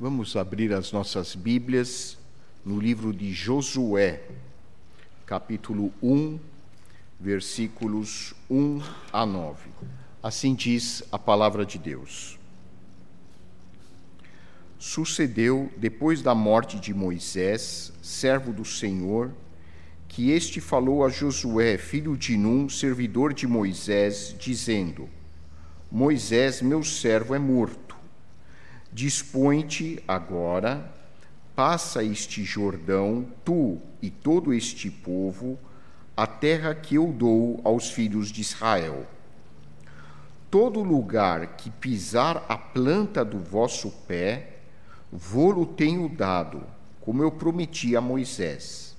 Vamos 0.00 0.36
abrir 0.36 0.72
as 0.72 0.92
nossas 0.92 1.34
Bíblias 1.34 2.16
no 2.64 2.78
livro 2.78 3.12
de 3.12 3.32
Josué, 3.34 4.22
capítulo 5.26 5.92
1, 6.00 6.38
versículos 7.18 8.32
1 8.48 8.80
a 9.12 9.26
9. 9.26 9.68
Assim 10.22 10.54
diz 10.54 11.02
a 11.10 11.18
palavra 11.18 11.66
de 11.66 11.78
Deus. 11.78 12.38
Sucedeu, 14.78 15.68
depois 15.76 16.22
da 16.22 16.32
morte 16.32 16.78
de 16.78 16.94
Moisés, 16.94 17.92
servo 18.00 18.52
do 18.52 18.64
Senhor, 18.64 19.32
que 20.06 20.30
este 20.30 20.60
falou 20.60 21.04
a 21.04 21.08
Josué, 21.08 21.76
filho 21.76 22.16
de 22.16 22.36
Num, 22.36 22.68
servidor 22.68 23.34
de 23.34 23.48
Moisés, 23.48 24.32
dizendo: 24.38 25.08
Moisés, 25.90 26.62
meu 26.62 26.84
servo, 26.84 27.34
é 27.34 27.38
morto 27.40 27.87
Dispõe-te 28.98 30.02
agora, 30.08 30.92
passa 31.54 32.02
este 32.02 32.42
Jordão, 32.42 33.28
tu 33.44 33.78
e 34.02 34.10
todo 34.10 34.52
este 34.52 34.90
povo, 34.90 35.56
a 36.16 36.26
terra 36.26 36.74
que 36.74 36.96
eu 36.96 37.12
dou 37.12 37.60
aos 37.62 37.92
filhos 37.92 38.32
de 38.32 38.40
Israel. 38.40 39.06
Todo 40.50 40.82
lugar 40.82 41.54
que 41.56 41.70
pisar 41.70 42.44
a 42.48 42.58
planta 42.58 43.24
do 43.24 43.38
vosso 43.38 43.88
pé, 44.08 44.56
vou-lo 45.12 45.64
tenho 45.64 46.08
dado, 46.08 46.64
como 47.00 47.22
eu 47.22 47.30
prometi 47.30 47.94
a 47.94 48.00
Moisés. 48.00 48.96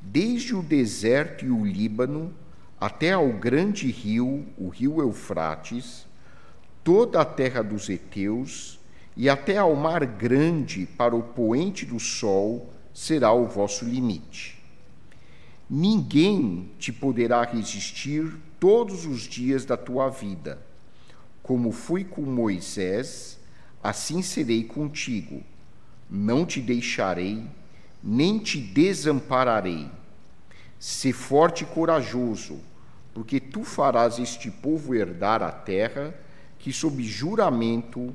Desde 0.00 0.56
o 0.56 0.60
deserto 0.60 1.44
e 1.44 1.50
o 1.52 1.64
Líbano, 1.64 2.34
até 2.80 3.12
ao 3.12 3.28
grande 3.28 3.92
rio, 3.92 4.44
o 4.58 4.70
rio 4.70 5.00
Eufrates, 5.00 6.04
toda 6.82 7.20
a 7.20 7.24
terra 7.24 7.62
dos 7.62 7.88
heteus, 7.88 8.79
e 9.16 9.28
até 9.28 9.58
ao 9.58 9.74
mar 9.74 10.04
grande 10.06 10.86
para 10.86 11.14
o 11.14 11.22
poente 11.22 11.84
do 11.84 11.98
sol 11.98 12.72
será 12.92 13.32
o 13.32 13.46
vosso 13.46 13.84
limite. 13.84 14.58
Ninguém 15.68 16.70
te 16.78 16.92
poderá 16.92 17.44
resistir 17.44 18.32
todos 18.58 19.06
os 19.06 19.22
dias 19.22 19.64
da 19.64 19.76
tua 19.76 20.08
vida. 20.08 20.58
Como 21.42 21.70
fui 21.70 22.04
com 22.04 22.22
Moisés, 22.22 23.38
assim 23.82 24.22
serei 24.22 24.64
contigo. 24.64 25.42
Não 26.10 26.44
te 26.44 26.60
deixarei, 26.60 27.44
nem 28.02 28.38
te 28.38 28.58
desampararei. 28.60 29.88
Se 30.78 31.12
forte 31.12 31.64
e 31.64 31.66
corajoso, 31.66 32.58
porque 33.14 33.38
tu 33.38 33.64
farás 33.64 34.18
este 34.18 34.50
povo 34.50 34.94
herdar 34.94 35.42
a 35.42 35.52
terra 35.52 36.14
que, 36.58 36.72
sob 36.72 37.02
juramento, 37.02 38.14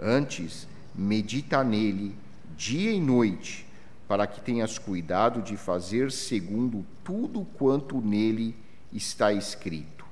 Antes, 0.00 0.68
medita 0.94 1.64
nele 1.64 2.14
dia 2.56 2.92
e 2.92 3.00
noite, 3.00 3.66
para 4.06 4.26
que 4.26 4.40
tenhas 4.40 4.78
cuidado 4.78 5.42
de 5.42 5.56
fazer 5.56 6.12
segundo 6.12 6.86
tudo 7.04 7.46
quanto 7.56 8.00
nele 8.00 8.54
está 8.92 9.32
escrito. 9.32 10.04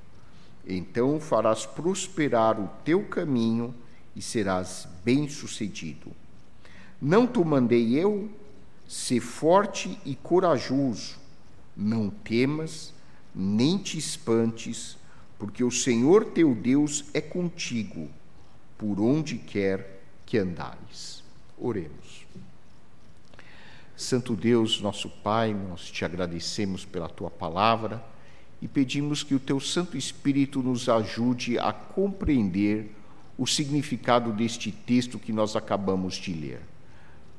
Então 0.67 1.19
farás 1.19 1.65
prosperar 1.65 2.59
o 2.59 2.69
teu 2.83 3.03
caminho 3.05 3.73
e 4.15 4.21
serás 4.21 4.87
bem-sucedido. 5.05 6.11
Não 7.01 7.25
te 7.25 7.39
mandei 7.39 7.97
eu? 7.97 8.29
Ser 8.87 9.21
forte 9.21 9.97
e 10.05 10.15
corajoso. 10.15 11.17
Não 11.75 12.09
temas, 12.09 12.93
nem 13.33 13.77
te 13.77 13.97
espantes, 13.97 14.97
porque 15.39 15.63
o 15.63 15.71
Senhor 15.71 16.25
teu 16.25 16.53
Deus 16.53 17.05
é 17.13 17.21
contigo 17.21 18.09
por 18.77 18.99
onde 18.99 19.37
quer 19.37 20.01
que 20.25 20.37
andares. 20.37 21.23
Oremos. 21.57 22.25
Santo 23.95 24.35
Deus, 24.35 24.79
nosso 24.79 25.09
Pai, 25.09 25.53
nós 25.53 25.89
te 25.89 26.05
agradecemos 26.05 26.85
pela 26.85 27.09
tua 27.09 27.31
palavra 27.31 28.03
e 28.61 28.67
pedimos 28.67 29.23
que 29.23 29.33
o 29.33 29.39
teu 29.39 29.59
Santo 29.59 29.97
Espírito 29.97 30.61
nos 30.61 30.87
ajude 30.87 31.57
a 31.57 31.73
compreender 31.73 32.91
o 33.37 33.47
significado 33.47 34.31
deste 34.31 34.71
texto 34.71 35.19
que 35.19 35.33
nós 35.33 35.55
acabamos 35.55 36.15
de 36.15 36.33
ler. 36.33 36.61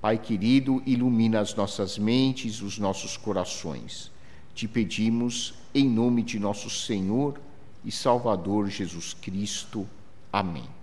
Pai 0.01 0.17
querido, 0.17 0.81
ilumina 0.87 1.41
as 1.41 1.55
nossas 1.55 1.99
mentes, 1.99 2.63
os 2.63 2.79
nossos 2.79 3.17
corações. 3.17 4.11
Te 4.55 4.69
pedimos 4.69 5.55
em 5.75 5.89
nome 5.89 6.23
de 6.23 6.39
nosso 6.39 6.71
Senhor 6.71 7.41
e 7.85 7.91
Salvador 7.91 8.69
Jesus 8.69 9.13
Cristo. 9.13 9.87
Amém. 10.33 10.78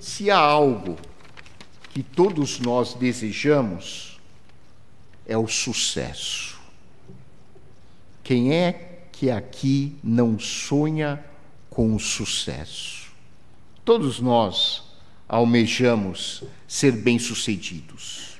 Se 0.00 0.30
há 0.30 0.38
algo 0.38 0.96
que 1.90 2.02
todos 2.02 2.60
nós 2.60 2.94
desejamos, 2.94 4.18
é 5.26 5.36
o 5.36 5.46
sucesso. 5.46 6.58
Quem 8.22 8.54
é 8.54 9.06
que 9.12 9.30
aqui 9.30 9.96
não 10.02 10.38
sonha 10.38 11.24
com 11.68 11.94
o 11.94 11.98
sucesso? 11.98 13.10
Todos 13.84 14.20
nós 14.20 14.84
almejamos 15.28 16.42
ser 16.66 16.92
bem-sucedidos. 16.92 18.38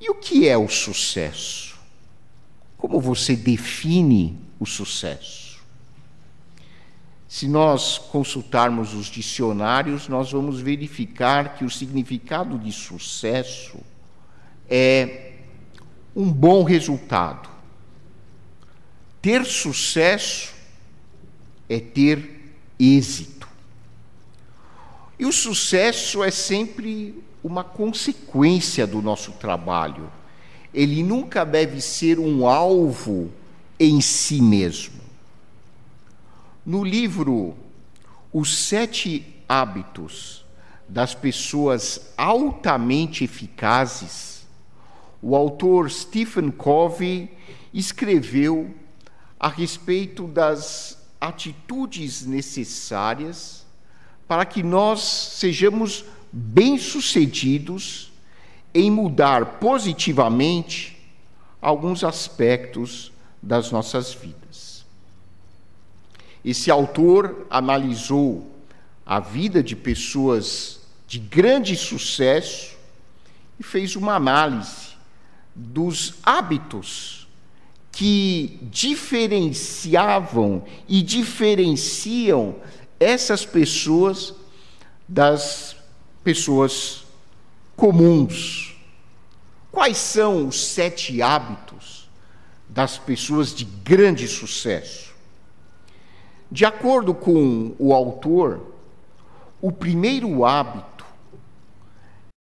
E 0.00 0.10
o 0.10 0.14
que 0.14 0.48
é 0.48 0.56
o 0.56 0.68
sucesso? 0.68 1.78
Como 2.78 3.00
você 3.00 3.36
define 3.36 4.38
o 4.58 4.64
sucesso? 4.64 5.39
Se 7.30 7.46
nós 7.46 7.96
consultarmos 7.96 8.92
os 8.92 9.06
dicionários, 9.06 10.08
nós 10.08 10.32
vamos 10.32 10.60
verificar 10.60 11.54
que 11.54 11.64
o 11.64 11.70
significado 11.70 12.58
de 12.58 12.72
sucesso 12.72 13.78
é 14.68 15.34
um 16.14 16.28
bom 16.28 16.64
resultado. 16.64 17.48
Ter 19.22 19.44
sucesso 19.44 20.52
é 21.68 21.78
ter 21.78 22.52
êxito. 22.76 23.48
E 25.16 25.24
o 25.24 25.32
sucesso 25.32 26.24
é 26.24 26.32
sempre 26.32 27.14
uma 27.44 27.62
consequência 27.62 28.88
do 28.88 29.00
nosso 29.00 29.30
trabalho. 29.34 30.10
Ele 30.74 31.00
nunca 31.04 31.44
deve 31.44 31.80
ser 31.80 32.18
um 32.18 32.44
alvo 32.44 33.30
em 33.78 34.00
si 34.00 34.42
mesmo. 34.42 34.99
No 36.64 36.84
livro 36.84 37.56
Os 38.30 38.54
Sete 38.54 39.42
Hábitos 39.48 40.44
das 40.86 41.14
Pessoas 41.14 42.12
Altamente 42.18 43.24
Eficazes, 43.24 44.46
o 45.22 45.34
autor 45.34 45.90
Stephen 45.90 46.50
Covey 46.50 47.30
escreveu 47.72 48.74
a 49.38 49.48
respeito 49.48 50.26
das 50.26 50.98
atitudes 51.18 52.26
necessárias 52.26 53.64
para 54.28 54.44
que 54.44 54.62
nós 54.62 55.00
sejamos 55.00 56.04
bem-sucedidos 56.30 58.12
em 58.74 58.90
mudar 58.90 59.58
positivamente 59.58 60.98
alguns 61.60 62.04
aspectos 62.04 63.10
das 63.42 63.70
nossas 63.70 64.12
vidas. 64.12 64.49
Esse 66.44 66.70
autor 66.70 67.46
analisou 67.50 68.50
a 69.04 69.20
vida 69.20 69.62
de 69.62 69.76
pessoas 69.76 70.80
de 71.06 71.18
grande 71.18 71.76
sucesso 71.76 72.76
e 73.58 73.62
fez 73.62 73.96
uma 73.96 74.14
análise 74.14 74.90
dos 75.54 76.14
hábitos 76.22 77.28
que 77.90 78.58
diferenciavam 78.62 80.64
e 80.88 81.02
diferenciam 81.02 82.56
essas 82.98 83.44
pessoas 83.44 84.32
das 85.08 85.76
pessoas 86.22 87.04
comuns. 87.76 88.76
Quais 89.72 89.98
são 89.98 90.48
os 90.48 90.68
sete 90.68 91.20
hábitos 91.20 92.08
das 92.68 92.96
pessoas 92.96 93.54
de 93.54 93.64
grande 93.64 94.28
sucesso? 94.28 95.09
De 96.50 96.64
acordo 96.64 97.14
com 97.14 97.74
o 97.78 97.94
autor, 97.94 98.74
o 99.60 99.70
primeiro 99.70 100.44
hábito 100.44 101.06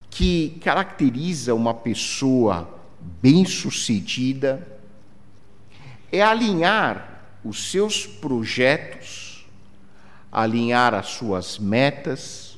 que 0.10 0.58
caracteriza 0.62 1.54
uma 1.54 1.74
pessoa 1.74 2.70
bem-sucedida 3.22 4.68
é 6.12 6.22
alinhar 6.22 7.22
os 7.44 7.70
seus 7.70 8.06
projetos, 8.06 9.46
alinhar 10.32 10.94
as 10.94 11.08
suas 11.08 11.60
metas 11.60 12.58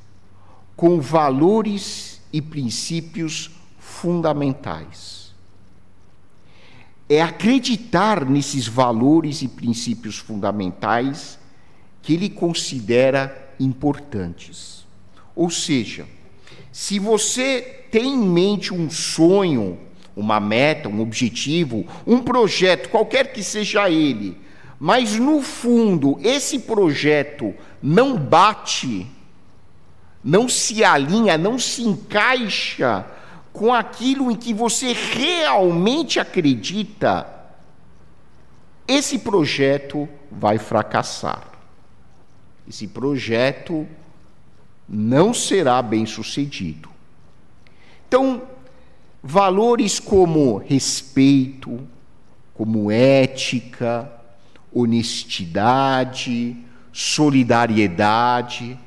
com 0.75 1.01
valores 1.01 2.21
e 2.31 2.41
princípios 2.41 3.51
fundamentais. 3.79 5.26
É 7.09 7.21
acreditar 7.21 8.25
nesses 8.25 8.67
valores 8.67 9.41
e 9.41 9.47
princípios 9.47 10.17
fundamentais 10.17 11.39
que 12.01 12.13
ele 12.13 12.29
considera 12.29 13.53
importantes. 13.59 14.85
Ou 15.35 15.49
seja, 15.49 16.05
se 16.71 16.99
você 16.99 17.85
tem 17.91 18.13
em 18.13 18.27
mente 18.27 18.73
um 18.73 18.89
sonho, 18.89 19.79
uma 20.15 20.39
meta, 20.39 20.89
um 20.89 20.99
objetivo, 20.99 21.85
um 22.05 22.19
projeto, 22.19 22.89
qualquer 22.89 23.31
que 23.31 23.43
seja 23.43 23.89
ele, 23.89 24.37
mas 24.79 25.17
no 25.17 25.41
fundo 25.41 26.19
esse 26.23 26.59
projeto 26.59 27.53
não 27.81 28.17
bate, 28.17 29.07
não 30.23 30.49
se 30.49 30.83
alinha, 30.83 31.37
não 31.37 31.57
se 31.57 31.83
encaixa 31.83 33.05
com 33.57 33.73
aquilo 33.73 34.29
em 34.29 34.35
que 34.35 34.53
você 34.53 34.93
realmente 34.93 36.19
acredita, 36.19 37.27
esse 38.87 39.17
projeto 39.17 40.07
vai 40.31 40.59
fracassar. 40.59 41.41
Esse 42.69 42.87
projeto 42.87 43.87
não 44.87 45.33
será 45.33 45.81
bem 45.81 46.05
sucedido. 46.05 46.87
Então, 48.07 48.43
valores 49.23 49.99
como 49.99 50.57
respeito, 50.57 51.79
como 52.53 52.91
ética, 52.91 54.11
honestidade, 54.71 56.55
solidariedade, 56.93 58.77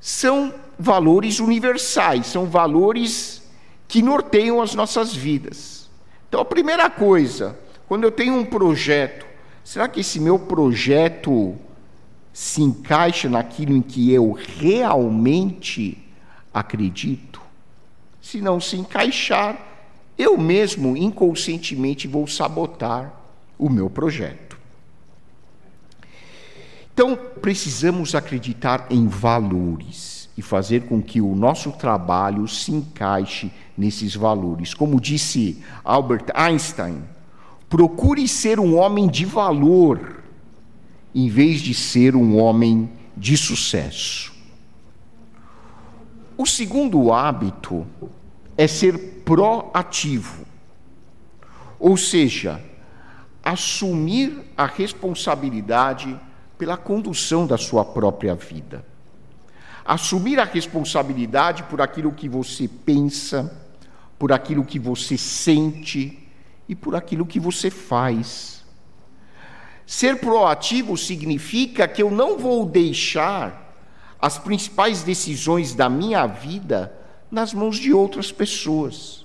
são 0.00 0.54
valores 0.78 1.40
universais, 1.40 2.26
são 2.26 2.46
valores 2.46 3.42
que 3.88 4.02
norteiam 4.02 4.60
as 4.60 4.74
nossas 4.74 5.14
vidas. 5.14 5.88
Então, 6.28 6.40
a 6.40 6.44
primeira 6.44 6.90
coisa, 6.90 7.58
quando 7.88 8.04
eu 8.04 8.10
tenho 8.10 8.34
um 8.34 8.44
projeto, 8.44 9.26
será 9.64 9.88
que 9.88 10.00
esse 10.00 10.20
meu 10.20 10.38
projeto 10.38 11.56
se 12.32 12.62
encaixa 12.62 13.28
naquilo 13.28 13.74
em 13.74 13.80
que 13.80 14.12
eu 14.12 14.32
realmente 14.32 15.96
acredito? 16.52 17.40
Se 18.20 18.40
não 18.40 18.60
se 18.60 18.76
encaixar, 18.76 19.56
eu 20.18 20.36
mesmo 20.36 20.96
inconscientemente 20.96 22.08
vou 22.08 22.26
sabotar 22.26 23.14
o 23.58 23.70
meu 23.70 23.88
projeto. 23.88 24.58
Então, 26.92 27.16
precisamos 27.40 28.14
acreditar 28.14 28.86
em 28.90 29.06
valores 29.06 30.15
e 30.36 30.42
fazer 30.42 30.82
com 30.82 31.00
que 31.00 31.20
o 31.20 31.34
nosso 31.34 31.72
trabalho 31.72 32.46
se 32.46 32.72
encaixe 32.72 33.50
nesses 33.76 34.14
valores. 34.14 34.74
Como 34.74 35.00
disse 35.00 35.62
Albert 35.82 36.26
Einstein, 36.34 37.02
procure 37.68 38.28
ser 38.28 38.60
um 38.60 38.76
homem 38.76 39.08
de 39.08 39.24
valor 39.24 40.22
em 41.14 41.28
vez 41.28 41.60
de 41.60 41.72
ser 41.72 42.14
um 42.14 42.38
homem 42.38 42.90
de 43.16 43.36
sucesso. 43.36 44.34
O 46.36 46.44
segundo 46.44 47.10
hábito 47.10 47.86
é 48.58 48.66
ser 48.66 49.22
proativo, 49.24 50.44
ou 51.78 51.96
seja, 51.96 52.62
assumir 53.42 54.44
a 54.54 54.66
responsabilidade 54.66 56.18
pela 56.58 56.76
condução 56.76 57.46
da 57.46 57.56
sua 57.56 57.84
própria 57.84 58.34
vida. 58.34 58.84
Assumir 59.86 60.40
a 60.40 60.44
responsabilidade 60.44 61.62
por 61.64 61.80
aquilo 61.80 62.12
que 62.12 62.28
você 62.28 62.66
pensa, 62.66 63.56
por 64.18 64.32
aquilo 64.32 64.64
que 64.64 64.78
você 64.78 65.16
sente 65.16 66.26
e 66.68 66.74
por 66.74 66.96
aquilo 66.96 67.26
que 67.26 67.38
você 67.38 67.70
faz. 67.70 68.64
Ser 69.86 70.18
proativo 70.18 70.96
significa 70.96 71.86
que 71.86 72.02
eu 72.02 72.10
não 72.10 72.36
vou 72.36 72.66
deixar 72.66 73.66
as 74.20 74.38
principais 74.38 75.02
decisões 75.02 75.74
da 75.74 75.88
minha 75.88 76.26
vida 76.26 76.92
nas 77.30 77.54
mãos 77.54 77.76
de 77.76 77.92
outras 77.92 78.32
pessoas. 78.32 79.24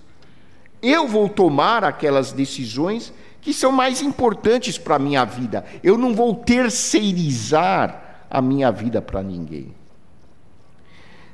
Eu 0.81 1.07
vou 1.07 1.27
tomar 1.29 1.83
aquelas 1.83 2.31
decisões 2.31 3.13
que 3.39 3.53
são 3.53 3.71
mais 3.71 4.01
importantes 4.01 4.77
para 4.77 4.95
a 4.97 4.99
minha 4.99 5.25
vida. 5.25 5.65
Eu 5.83 5.97
não 5.97 6.13
vou 6.13 6.35
terceirizar 6.35 8.25
a 8.29 8.41
minha 8.41 8.71
vida 8.71 9.01
para 9.01 9.23
ninguém. 9.23 9.73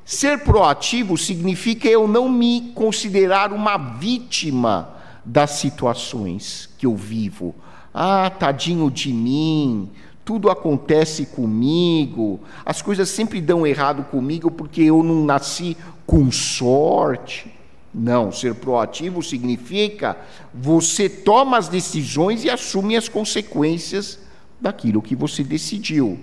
Ser 0.08 0.40
proativo 0.40 1.18
significa 1.18 1.90
eu 1.90 2.08
não 2.08 2.30
me 2.30 2.72
considerar 2.74 3.52
uma 3.52 3.76
vítima 3.76 4.96
das 5.26 5.52
situações 5.52 6.70
que 6.78 6.86
eu 6.86 6.96
vivo, 6.96 7.54
ah, 7.94 8.30
tadinho 8.30 8.90
de 8.90 9.12
mim, 9.12 9.92
tudo 10.24 10.50
acontece 10.50 11.26
comigo, 11.26 12.40
as 12.66 12.82
coisas 12.82 13.10
sempre 13.10 13.42
dão 13.42 13.68
errado 13.68 14.06
comigo 14.06 14.50
porque 14.50 14.82
eu 14.82 15.04
não 15.04 15.26
nasci 15.26 15.76
com 16.06 16.32
sorte. 16.32 17.54
Não, 17.94 18.32
ser 18.32 18.56
proativo 18.56 19.22
significa 19.22 20.16
você 20.54 21.10
toma 21.10 21.58
as 21.58 21.68
decisões 21.68 22.46
e 22.46 22.50
assume 22.50 22.96
as 22.96 23.10
consequências 23.10 24.20
daquilo 24.62 25.02
que 25.02 25.18
você 25.18 25.44
decidiu. 25.44 26.18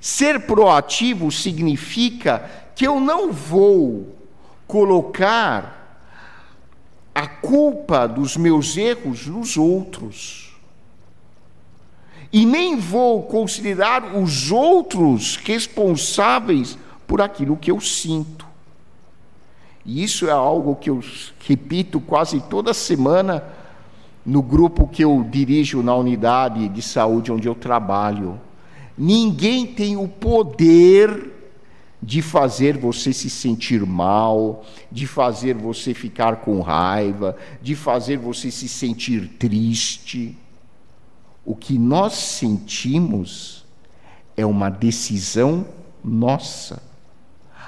Ser 0.00 0.46
proativo 0.46 1.30
significa 1.30 2.69
que 2.80 2.86
eu 2.86 2.98
não 2.98 3.30
vou 3.30 4.08
colocar 4.66 6.02
a 7.14 7.26
culpa 7.26 8.06
dos 8.06 8.38
meus 8.38 8.74
erros 8.74 9.26
nos 9.26 9.58
outros 9.58 10.58
e 12.32 12.46
nem 12.46 12.78
vou 12.78 13.24
considerar 13.24 14.16
os 14.16 14.50
outros 14.50 15.36
responsáveis 15.36 16.78
por 17.06 17.20
aquilo 17.20 17.54
que 17.54 17.70
eu 17.70 17.82
sinto. 17.82 18.46
E 19.84 20.02
isso 20.02 20.26
é 20.26 20.32
algo 20.32 20.74
que 20.74 20.88
eu 20.88 21.04
repito 21.46 22.00
quase 22.00 22.40
toda 22.40 22.72
semana 22.72 23.44
no 24.24 24.40
grupo 24.40 24.88
que 24.88 25.04
eu 25.04 25.22
dirijo 25.30 25.82
na 25.82 25.94
unidade 25.94 26.66
de 26.70 26.80
saúde 26.80 27.30
onde 27.30 27.46
eu 27.46 27.54
trabalho. 27.54 28.40
Ninguém 28.96 29.66
tem 29.66 29.98
o 29.98 30.08
poder 30.08 31.39
de 32.02 32.22
fazer 32.22 32.78
você 32.78 33.12
se 33.12 33.28
sentir 33.28 33.84
mal, 33.84 34.64
de 34.90 35.06
fazer 35.06 35.54
você 35.54 35.92
ficar 35.92 36.36
com 36.36 36.60
raiva, 36.60 37.36
de 37.60 37.74
fazer 37.74 38.16
você 38.16 38.50
se 38.50 38.68
sentir 38.68 39.28
triste. 39.38 40.36
O 41.44 41.54
que 41.54 41.78
nós 41.78 42.14
sentimos 42.14 43.64
é 44.36 44.46
uma 44.46 44.70
decisão 44.70 45.66
nossa. 46.02 46.82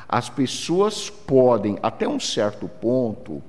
As 0.09 0.29
pessoas 0.29 1.11
podem, 1.11 1.79
até 1.83 2.09
um 2.09 2.21
certo 2.21 2.69
ponto, 2.69 3.43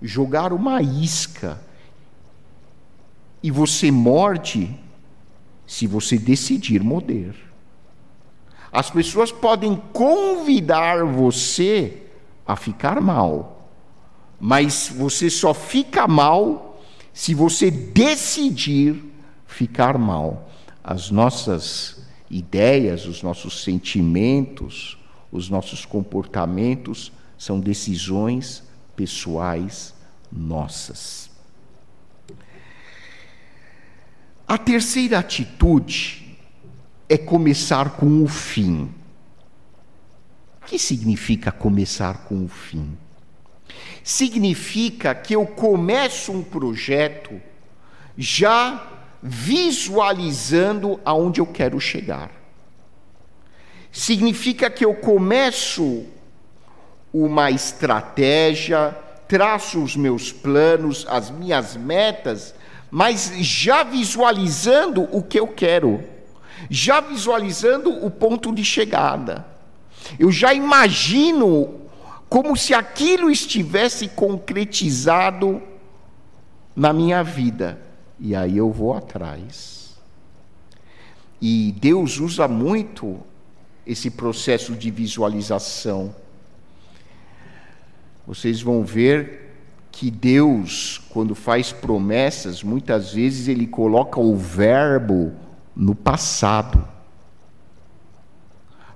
jogar 0.00 0.52
uma 0.52 0.80
isca 0.82 1.60
e 3.42 3.50
você 3.50 3.90
morde 3.90 4.74
se 5.66 5.86
você 5.86 6.18
decidir 6.18 6.82
morder. 6.82 7.47
As 8.72 8.90
pessoas 8.90 9.32
podem 9.32 9.76
convidar 9.92 11.04
você 11.04 12.02
a 12.46 12.54
ficar 12.54 13.00
mal, 13.00 13.70
mas 14.38 14.92
você 14.94 15.30
só 15.30 15.52
fica 15.54 16.06
mal 16.06 16.80
se 17.12 17.34
você 17.34 17.70
decidir 17.70 19.02
ficar 19.46 19.98
mal. 19.98 20.50
As 20.84 21.10
nossas 21.10 22.06
ideias, 22.30 23.06
os 23.06 23.22
nossos 23.22 23.64
sentimentos, 23.64 24.98
os 25.32 25.48
nossos 25.48 25.84
comportamentos 25.84 27.12
são 27.36 27.58
decisões 27.60 28.62
pessoais 28.94 29.94
nossas. 30.30 31.30
A 34.46 34.56
terceira 34.56 35.18
atitude 35.18 36.27
é 37.08 37.16
começar 37.16 37.90
com 37.90 38.22
o 38.22 38.28
fim. 38.28 38.90
O 40.62 40.66
que 40.66 40.78
significa 40.78 41.50
começar 41.50 42.24
com 42.24 42.44
o 42.44 42.48
fim? 42.48 42.96
Significa 44.04 45.14
que 45.14 45.34
eu 45.34 45.46
começo 45.46 46.32
um 46.32 46.42
projeto 46.42 47.40
já 48.16 48.86
visualizando 49.22 51.00
aonde 51.04 51.40
eu 51.40 51.46
quero 51.46 51.80
chegar. 51.80 52.30
Significa 53.90 54.70
que 54.70 54.84
eu 54.84 54.94
começo 54.94 56.04
uma 57.12 57.50
estratégia, 57.50 58.96
traço 59.26 59.82
os 59.82 59.96
meus 59.96 60.30
planos, 60.32 61.06
as 61.08 61.30
minhas 61.30 61.76
metas, 61.76 62.54
mas 62.90 63.32
já 63.38 63.82
visualizando 63.82 65.08
o 65.12 65.22
que 65.22 65.38
eu 65.38 65.46
quero, 65.46 66.02
já 66.70 67.00
visualizando 67.00 68.04
o 68.04 68.10
ponto 68.10 68.54
de 68.54 68.64
chegada. 68.64 69.46
Eu 70.18 70.30
já 70.30 70.54
imagino 70.54 71.74
como 72.28 72.56
se 72.56 72.74
aquilo 72.74 73.30
estivesse 73.30 74.08
concretizado 74.08 75.62
na 76.76 76.92
minha 76.92 77.22
vida. 77.22 77.80
E 78.20 78.34
aí 78.34 78.56
eu 78.56 78.70
vou 78.70 78.94
atrás. 78.94 79.96
E 81.40 81.74
Deus 81.80 82.18
usa 82.18 82.48
muito 82.48 83.18
esse 83.86 84.10
processo 84.10 84.74
de 84.74 84.90
visualização. 84.90 86.14
Vocês 88.26 88.60
vão 88.60 88.84
ver 88.84 89.54
que 89.90 90.10
Deus, 90.10 91.00
quando 91.08 91.34
faz 91.34 91.72
promessas, 91.72 92.62
muitas 92.62 93.12
vezes 93.12 93.48
ele 93.48 93.66
coloca 93.66 94.20
o 94.20 94.36
verbo 94.36 95.32
no 95.78 95.94
passado, 95.94 96.84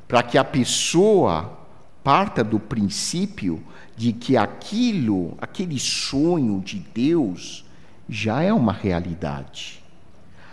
para 0.09 0.21
que 0.25 0.37
a 0.37 0.43
pessoa 0.43 1.59
parta 2.03 2.43
do 2.43 2.59
princípio 2.59 3.63
de 3.97 4.13
que 4.13 4.37
aquilo, 4.37 5.37
aquele 5.41 5.79
sonho 5.79 6.61
de 6.61 6.81
Deus, 6.81 7.65
já 8.09 8.43
é 8.43 8.53
uma 8.53 8.73
realidade. 8.73 9.83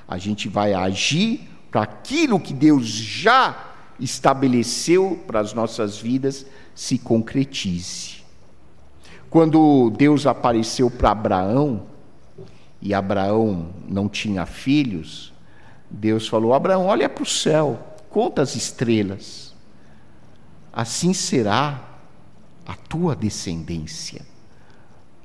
A 0.07 0.19
gente 0.19 0.47
vai 0.47 0.73
agir 0.73 1.49
para 1.71 1.81
aquilo 1.81 2.39
que 2.39 2.53
Deus 2.53 2.85
já 2.85 3.65
estabeleceu 3.99 5.23
para 5.25 5.39
as 5.39 5.53
nossas 5.53 5.97
vidas 5.97 6.45
se 6.75 6.99
concretize. 6.99 8.19
Quando 9.29 9.89
Deus 9.91 10.25
apareceu 10.25 10.89
para 10.89 11.11
Abraão, 11.11 11.87
e 12.81 12.93
Abraão 12.93 13.69
não 13.87 14.07
tinha 14.07 14.45
filhos, 14.45 15.28
Deus 15.89 16.27
falou: 16.27 16.53
Abraão, 16.53 16.85
olha 16.85 17.09
para 17.09 17.23
o 17.23 17.25
céu, 17.25 17.97
conta 18.09 18.41
as 18.41 18.55
estrelas, 18.55 19.55
assim 20.71 21.13
será 21.13 21.83
a 22.65 22.75
tua 22.75 23.15
descendência. 23.15 24.21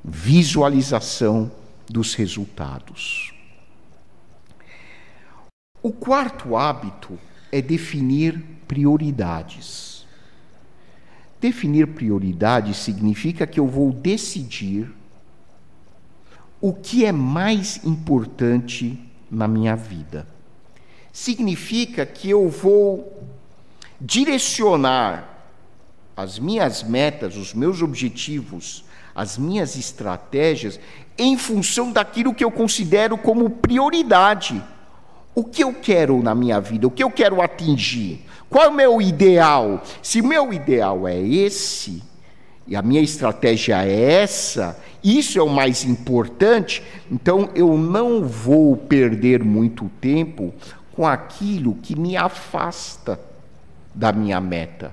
Visualização 0.03 1.51
dos 1.89 2.15
resultados. 2.15 3.33
O 5.83 5.93
quarto 5.93 6.57
hábito 6.57 7.19
é 7.53 7.61
definir 7.61 8.43
prioridades. 8.67 10.07
Definir 11.41 11.89
prioridade 11.89 12.73
significa 12.73 13.47
que 13.47 13.61
eu 13.61 13.67
vou 13.67 13.93
decidir 13.93 14.91
o 16.61 16.73
que 16.73 17.05
é 17.05 17.13
mais 17.13 17.85
importante 17.85 18.99
na 19.31 19.47
minha 19.47 19.77
vida. 19.77 20.27
Significa 21.15 22.05
que 22.05 22.29
eu 22.29 22.49
vou 22.49 23.23
direcionar 24.01 25.47
as 26.17 26.41
minhas 26.41 26.83
metas, 26.83 27.37
os 27.37 27.55
meus 27.55 27.81
objetivos, 27.81 28.85
as 29.15 29.39
minhas 29.39 29.77
estratégias 29.77 30.81
em 31.17 31.39
função 31.39 31.93
daquilo 31.93 32.35
que 32.35 32.43
eu 32.43 32.51
considero 32.51 33.17
como 33.17 33.49
prioridade. 33.49 34.61
O 35.37 35.45
que 35.45 35.63
eu 35.63 35.73
quero 35.73 36.21
na 36.21 36.35
minha 36.35 36.61
vida, 36.61 36.89
o 36.89 36.91
que 36.91 37.05
eu 37.05 37.13
quero 37.13 37.41
atingir. 37.41 38.27
Qual 38.51 38.65
é 38.65 38.69
o 38.69 38.75
meu 38.75 39.01
ideal? 39.01 39.85
Se 40.03 40.21
meu 40.21 40.53
ideal 40.53 41.07
é 41.07 41.17
esse, 41.17 42.03
e 42.67 42.75
a 42.75 42.83
minha 42.83 43.01
estratégia 43.01 43.87
é 43.87 44.21
essa, 44.23 44.77
isso 45.03 45.39
é 45.39 45.43
o 45.43 45.49
mais 45.49 45.85
importante, 45.85 46.83
então 47.09 47.51
eu 47.55 47.79
não 47.79 48.25
vou 48.25 48.77
perder 48.77 49.45
muito 49.45 49.89
tempo 50.01 50.53
com 50.95 51.07
aquilo 51.07 51.75
que 51.77 51.99
me 51.99 52.17
afasta 52.17 53.21
da 53.95 54.13
minha 54.13 54.41
meta, 54.41 54.93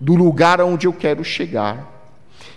do 0.00 0.14
lugar 0.14 0.60
onde 0.60 0.86
eu 0.86 0.92
quero 0.92 1.24
chegar. 1.24 1.92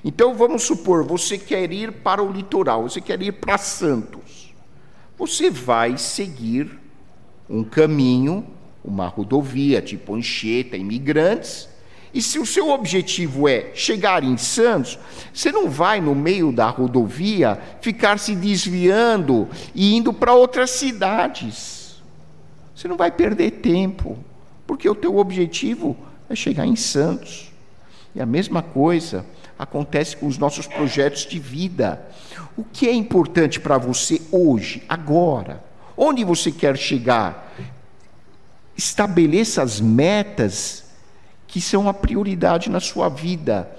Então 0.03 0.35
vamos 0.35 0.63
supor, 0.63 1.03
você 1.03 1.38
quer 1.38 1.71
ir 1.71 1.91
para 1.91 2.23
o 2.23 2.31
litoral, 2.31 2.83
você 2.83 3.01
quer 3.01 3.21
ir 3.21 3.33
para 3.33 3.57
Santos. 3.57 4.53
Você 5.17 5.49
vai 5.49 5.97
seguir 5.97 6.79
um 7.49 7.63
caminho 7.63 8.45
uma 8.83 9.07
rodovia 9.07 9.81
tipo 9.81 10.15
Anchieta, 10.15 10.77
imigrantes, 10.77 11.69
e 12.11 12.21
se 12.21 12.39
o 12.39 12.45
seu 12.45 12.69
objetivo 12.69 13.47
é 13.47 13.71
chegar 13.75 14.23
em 14.23 14.35
Santos, 14.35 14.97
você 15.31 15.51
não 15.51 15.69
vai 15.69 16.01
no 16.01 16.15
meio 16.15 16.51
da 16.51 16.67
rodovia 16.67 17.59
ficar 17.81 18.17
se 18.17 18.35
desviando 18.35 19.47
e 19.75 19.95
indo 19.95 20.11
para 20.11 20.33
outras 20.33 20.71
cidades. 20.71 21.78
Você 22.79 22.88
não 22.88 22.95
vai 22.95 23.12
perder 23.12 23.51
tempo, 23.51 24.17
porque 24.65 24.88
o 24.88 24.95
teu 24.95 25.17
objetivo 25.17 25.98
é 26.29 26.33
chegar 26.33 26.65
em 26.65 26.77
Santos. 26.77 27.51
E 28.15 28.21
a 28.21 28.25
mesma 28.25 28.63
coisa 28.63 29.25
acontece 29.57 30.15
com 30.15 30.27
os 30.27 30.38
nossos 30.38 30.65
projetos 30.65 31.25
de 31.25 31.39
vida. 31.39 32.01
O 32.55 32.63
que 32.63 32.88
é 32.88 32.93
importante 32.93 33.59
para 33.59 33.77
você 33.77 34.21
hoje, 34.31 34.81
agora? 34.88 35.62
Onde 35.98 36.24
você 36.24 36.53
quer 36.53 36.77
chegar? 36.77 37.53
estabeleça 38.77 39.62
as 39.62 39.81
metas 39.81 40.86
que 41.48 41.59
são 41.59 41.89
a 41.89 41.93
prioridade 41.93 42.69
na 42.69 42.79
sua 42.79 43.09
vida 43.09 43.69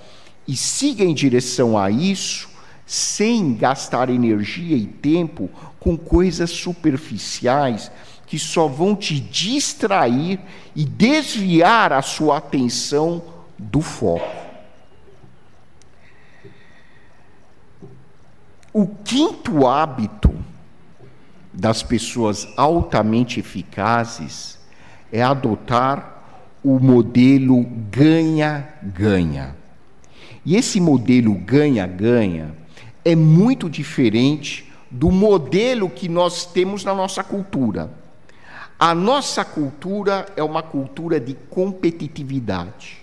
e 0.47 0.55
siga 0.55 1.03
em 1.03 1.15
direção 1.15 1.79
a 1.79 1.91
isso 1.91 2.51
sem 2.85 3.55
gastar 3.55 4.11
energia 4.11 4.77
e 4.77 4.85
tempo 4.85 5.49
com 5.79 5.97
coisas 5.97 6.51
superficiais 6.51 7.91
que 8.31 8.39
só 8.39 8.69
vão 8.69 8.95
te 8.95 9.19
distrair 9.19 10.39
e 10.77 10.85
desviar 10.85 11.93
a 11.93 12.01
sua 12.01 12.37
atenção 12.37 13.21
do 13.59 13.81
foco. 13.81 14.25
O 18.73 18.87
quinto 18.87 19.67
hábito 19.67 20.33
das 21.53 21.83
pessoas 21.83 22.47
altamente 22.57 23.41
eficazes 23.41 24.61
é 25.11 25.21
adotar 25.21 26.23
o 26.63 26.79
modelo 26.79 27.65
ganha-ganha. 27.91 29.57
E 30.47 30.55
esse 30.55 30.81
modelo 30.81 31.35
ganha-ganha 31.35 32.55
é 33.05 33.17
muito 33.17 33.69
diferente 33.69 34.73
do 34.89 35.11
modelo 35.11 35.91
que 35.91 36.09
nós 36.09 36.47
temos 36.47 36.85
na 36.85 36.95
nossa 36.95 37.25
cultura. 37.25 37.99
A 38.81 38.95
nossa 38.95 39.45
cultura 39.45 40.25
é 40.35 40.43
uma 40.43 40.63
cultura 40.63 41.21
de 41.21 41.35
competitividade. 41.35 42.97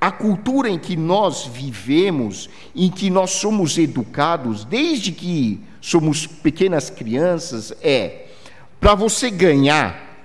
A 0.00 0.10
cultura 0.10 0.68
em 0.68 0.76
que 0.76 0.96
nós 0.96 1.46
vivemos, 1.46 2.50
em 2.74 2.90
que 2.90 3.08
nós 3.08 3.30
somos 3.30 3.78
educados 3.78 4.64
desde 4.64 5.12
que 5.12 5.62
somos 5.80 6.26
pequenas 6.26 6.90
crianças, 6.90 7.72
é 7.80 8.26
para 8.80 8.96
você 8.96 9.30
ganhar, 9.30 10.18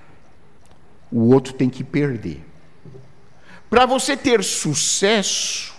o 1.11 1.31
outro 1.31 1.53
tem 1.53 1.69
que 1.69 1.83
perder. 1.83 2.43
Para 3.69 3.85
você 3.85 4.17
ter 4.17 4.43
sucesso, 4.43 5.71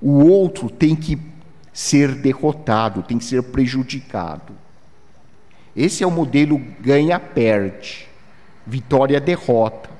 o 0.00 0.24
outro 0.24 0.70
tem 0.70 0.94
que 0.94 1.18
ser 1.72 2.14
derrotado, 2.14 3.02
tem 3.02 3.18
que 3.18 3.24
ser 3.24 3.42
prejudicado. 3.42 4.61
Esse 5.74 6.04
é 6.04 6.06
o 6.06 6.10
modelo 6.10 6.60
ganha-perde, 6.80 8.06
vitória-derrota. 8.66 9.90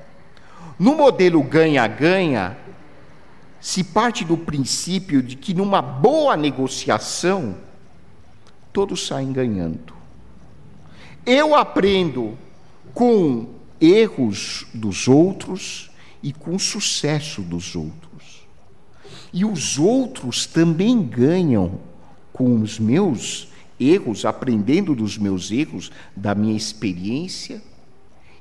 No 0.78 0.94
modelo 0.94 1.42
ganha-ganha, 1.42 2.56
se 3.60 3.84
parte 3.84 4.24
do 4.24 4.36
princípio 4.36 5.22
de 5.22 5.36
que 5.36 5.54
numa 5.54 5.80
boa 5.80 6.36
negociação, 6.36 7.56
todos 8.72 9.06
saem 9.06 9.32
ganhando. 9.32 9.94
Eu 11.24 11.54
aprendo 11.54 12.36
com 12.92 13.46
erros 13.80 14.66
dos 14.74 15.08
outros 15.08 15.90
e 16.22 16.32
com 16.32 16.58
sucesso 16.58 17.40
dos 17.40 17.74
outros. 17.74 18.46
E 19.32 19.44
os 19.44 19.78
outros 19.78 20.44
também 20.44 21.02
ganham 21.02 21.80
com 22.32 22.60
os 22.60 22.78
meus 22.78 23.51
erros, 23.82 24.24
aprendendo 24.24 24.94
dos 24.94 25.18
meus 25.18 25.50
erros, 25.50 25.90
da 26.14 26.34
minha 26.34 26.56
experiência, 26.56 27.62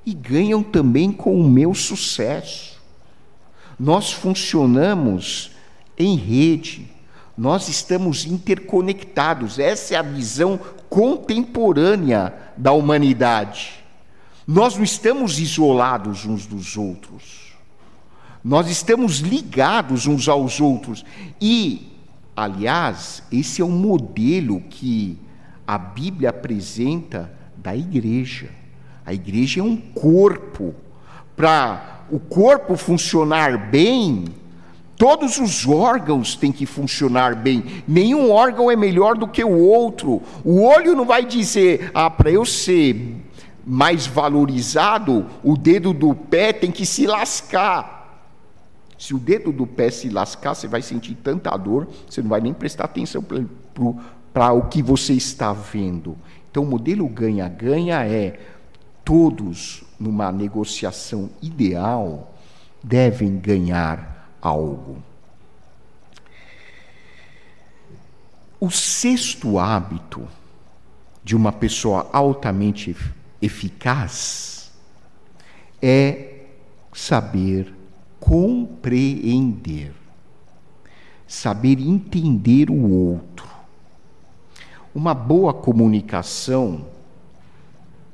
e 0.05 0.13
ganham 0.13 0.63
também 0.63 1.11
com 1.11 1.39
o 1.39 1.49
meu 1.49 1.73
sucesso. 1.73 2.79
Nós 3.79 4.11
funcionamos 4.11 5.51
em 5.97 6.15
rede, 6.15 6.89
nós 7.37 7.67
estamos 7.67 8.25
interconectados, 8.25 9.57
essa 9.57 9.95
é 9.95 9.97
a 9.97 10.03
visão 10.03 10.59
contemporânea 10.89 12.33
da 12.57 12.71
humanidade. 12.71 13.81
Nós 14.45 14.75
não 14.75 14.83
estamos 14.83 15.39
isolados 15.39 16.25
uns 16.25 16.45
dos 16.45 16.75
outros. 16.75 17.53
Nós 18.43 18.69
estamos 18.69 19.19
ligados 19.19 20.07
uns 20.07 20.27
aos 20.27 20.59
outros. 20.59 21.05
E, 21.39 21.87
aliás, 22.35 23.23
esse 23.31 23.61
é 23.61 23.65
o 23.65 23.69
modelo 23.69 24.61
que 24.61 25.17
a 25.67 25.77
Bíblia 25.77 26.29
apresenta 26.29 27.31
da 27.55 27.75
igreja. 27.75 28.49
A 29.05 29.13
igreja 29.13 29.59
é 29.59 29.63
um 29.63 29.77
corpo. 29.77 30.73
Para 31.35 32.01
o 32.11 32.19
corpo 32.19 32.75
funcionar 32.75 33.69
bem, 33.69 34.25
todos 34.97 35.37
os 35.37 35.67
órgãos 35.67 36.35
têm 36.35 36.51
que 36.51 36.65
funcionar 36.65 37.35
bem. 37.35 37.83
Nenhum 37.87 38.31
órgão 38.31 38.69
é 38.69 38.75
melhor 38.75 39.17
do 39.17 39.27
que 39.27 39.43
o 39.43 39.57
outro. 39.57 40.21
O 40.43 40.61
olho 40.61 40.95
não 40.95 41.05
vai 41.05 41.25
dizer, 41.25 41.89
ah, 41.93 42.09
para 42.09 42.29
eu 42.29 42.45
ser 42.45 43.15
mais 43.65 44.05
valorizado, 44.05 45.25
o 45.43 45.55
dedo 45.55 45.93
do 45.93 46.13
pé 46.13 46.51
tem 46.51 46.71
que 46.71 46.85
se 46.85 47.05
lascar. 47.05 48.01
Se 48.97 49.15
o 49.15 49.17
dedo 49.17 49.51
do 49.51 49.65
pé 49.65 49.89
se 49.89 50.09
lascar, 50.09 50.53
você 50.53 50.67
vai 50.67 50.81
sentir 50.81 51.15
tanta 51.15 51.55
dor, 51.57 51.87
você 52.07 52.21
não 52.21 52.29
vai 52.29 52.39
nem 52.39 52.53
prestar 52.53 52.85
atenção 52.85 53.23
para 53.23 53.39
o 54.33 54.63
que 54.63 54.81
você 54.81 55.13
está 55.13 55.53
vendo. 55.53 56.17
Então, 56.49 56.63
o 56.63 56.65
modelo 56.65 57.07
ganha-ganha 57.07 58.05
é 58.05 58.39
todos, 59.03 59.83
numa 59.99 60.31
negociação 60.31 61.29
ideal, 61.41 62.33
devem 62.83 63.37
ganhar 63.37 64.35
algo. 64.41 65.01
O 68.59 68.69
sexto 68.69 69.57
hábito 69.57 70.27
de 71.23 71.35
uma 71.35 71.51
pessoa 71.51 72.09
altamente 72.13 72.95
eficaz 73.41 74.71
é 75.81 76.45
saber 76.93 77.73
compreender, 78.19 79.93
saber 81.27 81.79
entender 81.79 82.69
o 82.69 82.87
outro. 82.87 83.49
Uma 84.93 85.13
boa 85.13 85.53
comunicação 85.53 86.85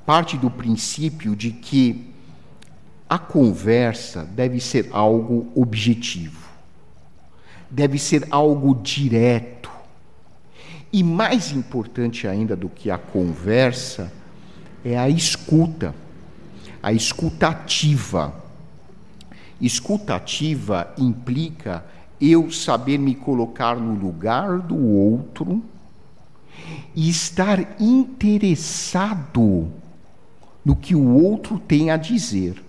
parte 0.06 0.38
do 0.38 0.50
princípio 0.50 1.36
de 1.36 1.52
que 1.52 2.14
a 3.10 3.18
conversa 3.18 4.24
deve 4.24 4.60
ser 4.60 4.90
algo 4.92 5.52
objetivo, 5.56 6.48
deve 7.70 7.98
ser 7.98 8.28
algo 8.30 8.76
direto. 8.76 9.70
E 10.94 11.04
mais 11.04 11.52
importante 11.52 12.28
ainda 12.28 12.56
do 12.56 12.70
que 12.70 12.90
a 12.90 12.98
conversa 12.98 14.12
é 14.84 14.98
a 14.98 15.10
escuta, 15.10 15.94
a 16.82 16.94
escutativa 16.94 18.48
Escutativa 19.60 20.94
implica 21.00 21.84
eu 22.22 22.52
saber 22.52 23.00
me 23.00 23.16
colocar 23.16 23.76
no 23.76 23.94
lugar 23.94 24.60
do 24.60 24.78
outro 24.78 25.64
e 26.96 27.10
estar 27.10 27.82
interessado 27.82 29.72
no 30.64 30.76
que 30.76 30.96
o 30.96 31.14
outro 31.14 31.60
tem 31.60 31.92
a 31.92 31.98
dizer. 31.98 32.64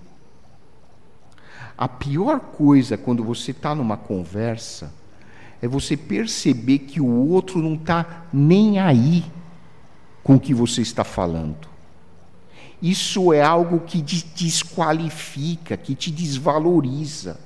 A 1.76 1.88
pior 1.88 2.40
coisa 2.40 2.97
quando 2.97 3.23
você 3.23 3.52
está 3.52 3.75
numa 3.75 3.97
conversa 3.97 4.93
é 5.61 5.69
você 5.69 5.97
perceber 5.97 6.81
que 6.81 7.00
o 7.00 7.28
outro 7.31 7.61
não 7.61 7.75
está 7.75 8.26
nem 8.33 8.78
aí 8.78 9.25
com 10.23 10.35
o 10.37 10.40
que 10.40 10.52
você 10.52 10.83
está 10.83 11.05
falando. 11.05 11.69
Isso 12.81 13.33
é 13.33 13.43
algo 13.43 13.81
que 13.81 14.00
te 14.00 14.25
desqualifica, 14.35 15.76
que 15.76 15.95
te 15.95 16.11
desvaloriza. 16.11 17.40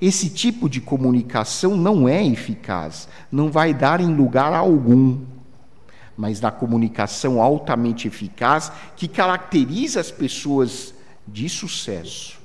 Esse 0.00 0.28
tipo 0.28 0.68
de 0.68 0.80
comunicação 0.80 1.76
não 1.76 2.08
é 2.08 2.24
eficaz, 2.24 3.08
não 3.30 3.50
vai 3.50 3.72
dar 3.72 4.00
em 4.00 4.14
lugar 4.14 4.52
algum. 4.52 5.20
Mas 6.16 6.40
na 6.40 6.50
comunicação 6.50 7.40
altamente 7.40 8.06
eficaz, 8.06 8.70
que 8.96 9.08
caracteriza 9.08 10.00
as 10.00 10.10
pessoas 10.10 10.94
de 11.26 11.48
sucesso, 11.48 12.40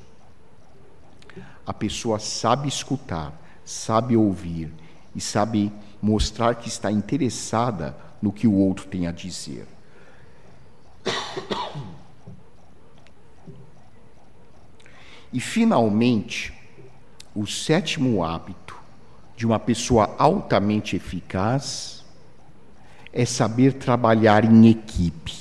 a 1.66 1.74
pessoa 1.74 2.20
sabe 2.20 2.68
escutar, 2.68 3.34
sabe 3.66 4.16
ouvir 4.16 4.72
e 5.16 5.20
sabe 5.20 5.72
mostrar 6.02 6.56
que 6.56 6.70
está 6.70 6.92
interessada 6.92 7.98
no 8.22 8.32
que 8.32 8.48
o 8.48 8.54
outro 8.54 8.86
tem 8.88 9.06
a 9.08 9.12
dizer. 9.12 9.68
E, 15.32 15.40
finalmente, 15.40 16.54
o 17.36 17.46
sétimo 17.46 18.24
hábito 18.24 18.76
de 19.36 19.46
uma 19.46 19.60
pessoa 19.60 20.16
altamente 20.18 20.96
eficaz 20.96 21.97
é 23.12 23.26
saber 23.26 23.74
trabalhar 23.74 24.46
em 24.46 24.70
equipe. 24.70 25.34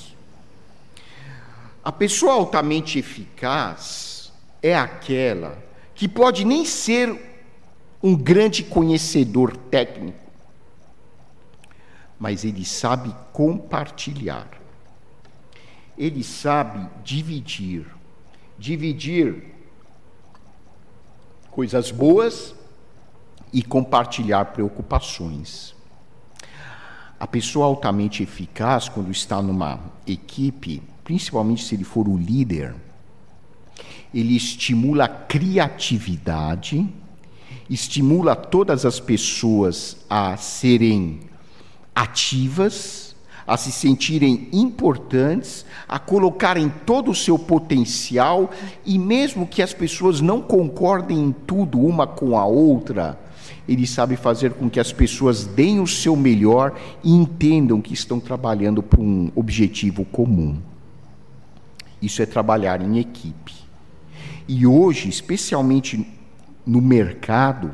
A 1.85 1.93
pessoa 1.93 2.33
altamente 2.33 2.99
eficaz 2.99 4.33
é 4.61 4.77
aquela 4.77 5.57
que 5.95 6.09
pode 6.09 6.45
nem 6.45 6.65
ser 6.65 7.17
um 8.03 8.17
grande 8.17 8.65
conhecedor 8.65 9.57
técnico, 9.57 10.19
mas 12.19 12.45
ele 12.45 12.65
sabe 12.65 13.15
compartilhar. 13.33 14.49
Ele 15.97 16.25
sabe 16.25 16.89
dividir. 17.05 17.87
Dividir 18.59 19.45
coisas 21.51 21.91
boas 21.91 22.55
e 23.53 23.63
compartilhar 23.63 24.47
preocupações. 24.47 25.76
A 27.19 27.27
pessoa 27.27 27.67
altamente 27.67 28.23
eficaz, 28.23 28.89
quando 28.89 29.11
está 29.11 29.41
numa 29.41 29.81
equipe, 30.07 30.83
principalmente 31.03 31.65
se 31.65 31.75
ele 31.75 31.85
for 31.85 32.07
o 32.09 32.17
líder, 32.17 32.75
ele 34.13 34.37
estimula 34.37 35.05
a 35.05 35.09
criatividade, 35.09 36.87
estimula 37.71 38.37
todas 38.37 38.85
as 38.85 39.01
pessoas 39.01 39.97
a 40.11 40.37
serem 40.37 41.21
ativas, 41.95 43.17
a 43.47 43.57
se 43.57 43.73
sentirem 43.73 44.49
importantes, 44.53 45.65
a 45.89 45.99
colocarem 45.99 46.69
todo 46.85 47.11
o 47.11 47.15
seu 47.15 47.39
potencial 47.39 48.51
e 48.85 48.99
mesmo 48.99 49.47
que 49.47 49.63
as 49.63 49.73
pessoas 49.73 50.21
não 50.21 50.43
concordem 50.43 51.19
em 51.19 51.33
tudo 51.33 51.81
uma 51.81 52.07
com 52.07 52.37
a 52.37 52.45
outra, 52.45 53.19
ele 53.69 53.87
sabe 53.87 54.17
fazer 54.17 54.53
com 54.53 54.69
que 54.69 54.81
as 54.81 54.93
pessoas 54.93 55.45
deem 55.45 55.81
o 55.81 55.87
seu 55.87 56.17
melhor 56.17 56.79
e 57.03 57.13
entendam 57.13 57.81
que 57.81 57.95
estão 57.95 58.21
trabalhando 58.21 58.83
para 58.83 59.01
um 59.01 59.31
objetivo 59.35 60.05
comum. 60.05 60.57
Isso 62.01 62.23
é 62.23 62.27
trabalhar 62.27 62.81
em 62.81 62.99
equipe. 62.99 63.55
E 64.49 64.67
hoje, 64.67 65.09
especialmente 65.09 66.07
no 66.65 66.81
mercado, 66.81 67.73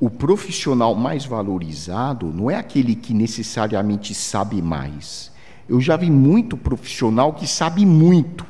o 0.00 0.08
profissional 0.08 0.94
mais 0.94 1.24
valorizado 1.24 2.26
não 2.26 2.50
é 2.50 2.56
aquele 2.56 2.94
que 2.94 3.14
necessariamente 3.14 4.14
sabe 4.14 4.60
mais. 4.60 5.32
Eu 5.68 5.80
já 5.80 5.96
vi 5.96 6.10
muito 6.10 6.56
profissional 6.56 7.32
que 7.32 7.46
sabe 7.46 7.84
muito, 7.84 8.46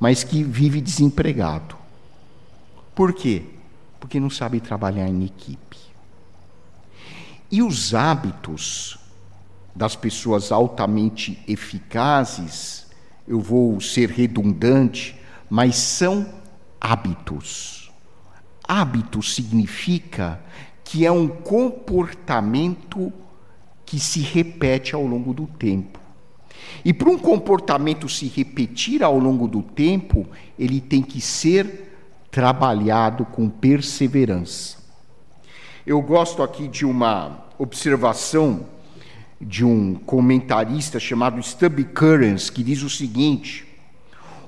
mas 0.00 0.24
que 0.24 0.42
vive 0.42 0.80
desempregado. 0.80 1.76
Por 2.94 3.12
quê? 3.12 3.42
Porque 4.06 4.20
não 4.20 4.30
sabe 4.30 4.60
trabalhar 4.60 5.08
em 5.08 5.24
equipe. 5.24 5.78
E 7.50 7.60
os 7.60 7.92
hábitos 7.92 8.96
das 9.74 9.96
pessoas 9.96 10.52
altamente 10.52 11.42
eficazes, 11.48 12.86
eu 13.26 13.40
vou 13.40 13.80
ser 13.80 14.08
redundante, 14.08 15.16
mas 15.50 15.74
são 15.74 16.24
hábitos. 16.80 17.90
Hábito 18.62 19.20
significa 19.24 20.40
que 20.84 21.04
é 21.04 21.10
um 21.10 21.26
comportamento 21.26 23.12
que 23.84 23.98
se 23.98 24.20
repete 24.20 24.94
ao 24.94 25.04
longo 25.04 25.34
do 25.34 25.48
tempo. 25.48 25.98
E 26.84 26.92
para 26.92 27.10
um 27.10 27.18
comportamento 27.18 28.08
se 28.08 28.28
repetir 28.28 29.02
ao 29.02 29.18
longo 29.18 29.48
do 29.48 29.62
tempo, 29.62 30.24
ele 30.56 30.80
tem 30.80 31.02
que 31.02 31.20
ser 31.20 31.86
trabalhado 32.36 33.24
com 33.24 33.48
perseverança. 33.48 34.76
Eu 35.86 36.02
gosto 36.02 36.42
aqui 36.42 36.68
de 36.68 36.84
uma 36.84 37.46
observação 37.56 38.66
de 39.40 39.64
um 39.64 39.94
comentarista 39.94 41.00
chamado 41.00 41.42
Stubby 41.42 41.84
Currens, 41.84 42.50
que 42.50 42.62
diz 42.62 42.82
o 42.82 42.90
seguinte: 42.90 43.66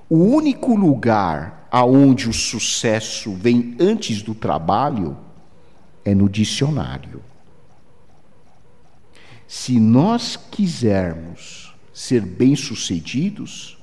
o 0.06 0.18
único 0.18 0.76
lugar 0.76 1.66
aonde 1.70 2.28
o 2.28 2.32
sucesso 2.34 3.32
vem 3.32 3.74
antes 3.80 4.20
do 4.20 4.34
trabalho 4.34 5.16
é 6.04 6.14
no 6.14 6.28
dicionário. 6.28 7.22
Se 9.46 9.80
nós 9.80 10.36
quisermos 10.36 11.74
ser 11.90 12.20
bem-sucedidos, 12.20 13.78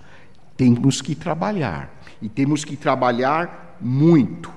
temos 0.56 1.02
que 1.02 1.15
trabalhar. 1.15 1.91
E 2.22 2.30
temos 2.30 2.63
que 2.63 2.78
trabalhar 2.78 3.64
muito. 3.80 4.52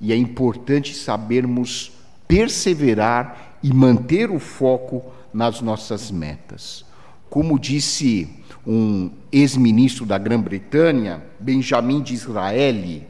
E 0.00 0.12
é 0.12 0.16
importante 0.16 0.94
sabermos 0.94 1.92
perseverar 2.26 3.58
e 3.62 3.72
manter 3.72 4.30
o 4.30 4.38
foco 4.38 5.02
nas 5.32 5.60
nossas 5.60 6.10
metas. 6.10 6.84
Como 7.30 7.58
disse 7.58 8.28
um 8.66 9.10
ex-ministro 9.32 10.06
da 10.06 10.16
Grã-Bretanha, 10.18 11.22
Benjamin 11.40 12.02
Disraeli, 12.02 13.06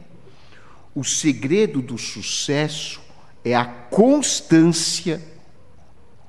o 0.93 1.03
segredo 1.03 1.81
do 1.81 1.97
sucesso 1.97 3.01
é 3.43 3.55
a 3.55 3.65
constância 3.65 5.21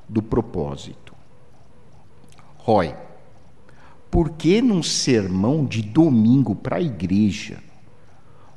do 0.08 0.22
propósito. 0.22 1.14
Roy, 2.58 2.94
por 4.10 4.30
que 4.30 4.60
num 4.60 4.82
sermão 4.82 5.64
de 5.64 5.82
domingo 5.82 6.54
para 6.54 6.76
a 6.76 6.82
igreja 6.82 7.62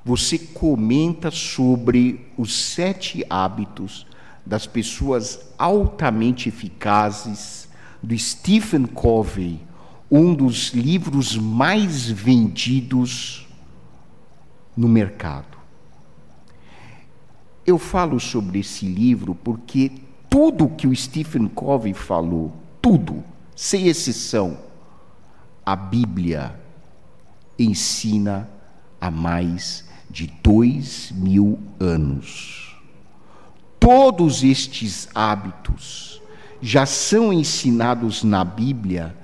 você 0.03 0.37
comenta 0.37 1.29
sobre 1.29 2.31
os 2.37 2.53
sete 2.53 3.25
hábitos 3.29 4.05
das 4.45 4.65
pessoas 4.65 5.53
altamente 5.57 6.49
eficazes 6.49 7.67
do 8.01 8.17
Stephen 8.17 8.85
Covey, 8.85 9.59
um 10.09 10.33
dos 10.33 10.69
livros 10.69 11.37
mais 11.37 12.09
vendidos 12.09 13.47
no 14.75 14.87
mercado? 14.87 15.57
Eu 17.65 17.77
falo 17.77 18.19
sobre 18.19 18.59
esse 18.59 18.85
livro 18.85 19.35
porque 19.35 19.91
tudo 20.29 20.69
que 20.69 20.87
o 20.87 20.95
Stephen 20.95 21.47
Covey 21.47 21.93
falou, 21.93 22.55
tudo, 22.81 23.23
sem 23.55 23.87
exceção, 23.87 24.57
a 25.65 25.75
Bíblia 25.75 26.59
ensina 27.59 28.49
há 28.99 29.11
mais 29.11 29.88
de 30.09 30.31
dois 30.43 31.11
mil 31.15 31.59
anos. 31.79 32.75
Todos 33.79 34.43
estes 34.43 35.07
hábitos 35.13 36.21
já 36.61 36.85
são 36.85 37.31
ensinados 37.31 38.23
na 38.23 38.43
Bíblia 38.43 39.15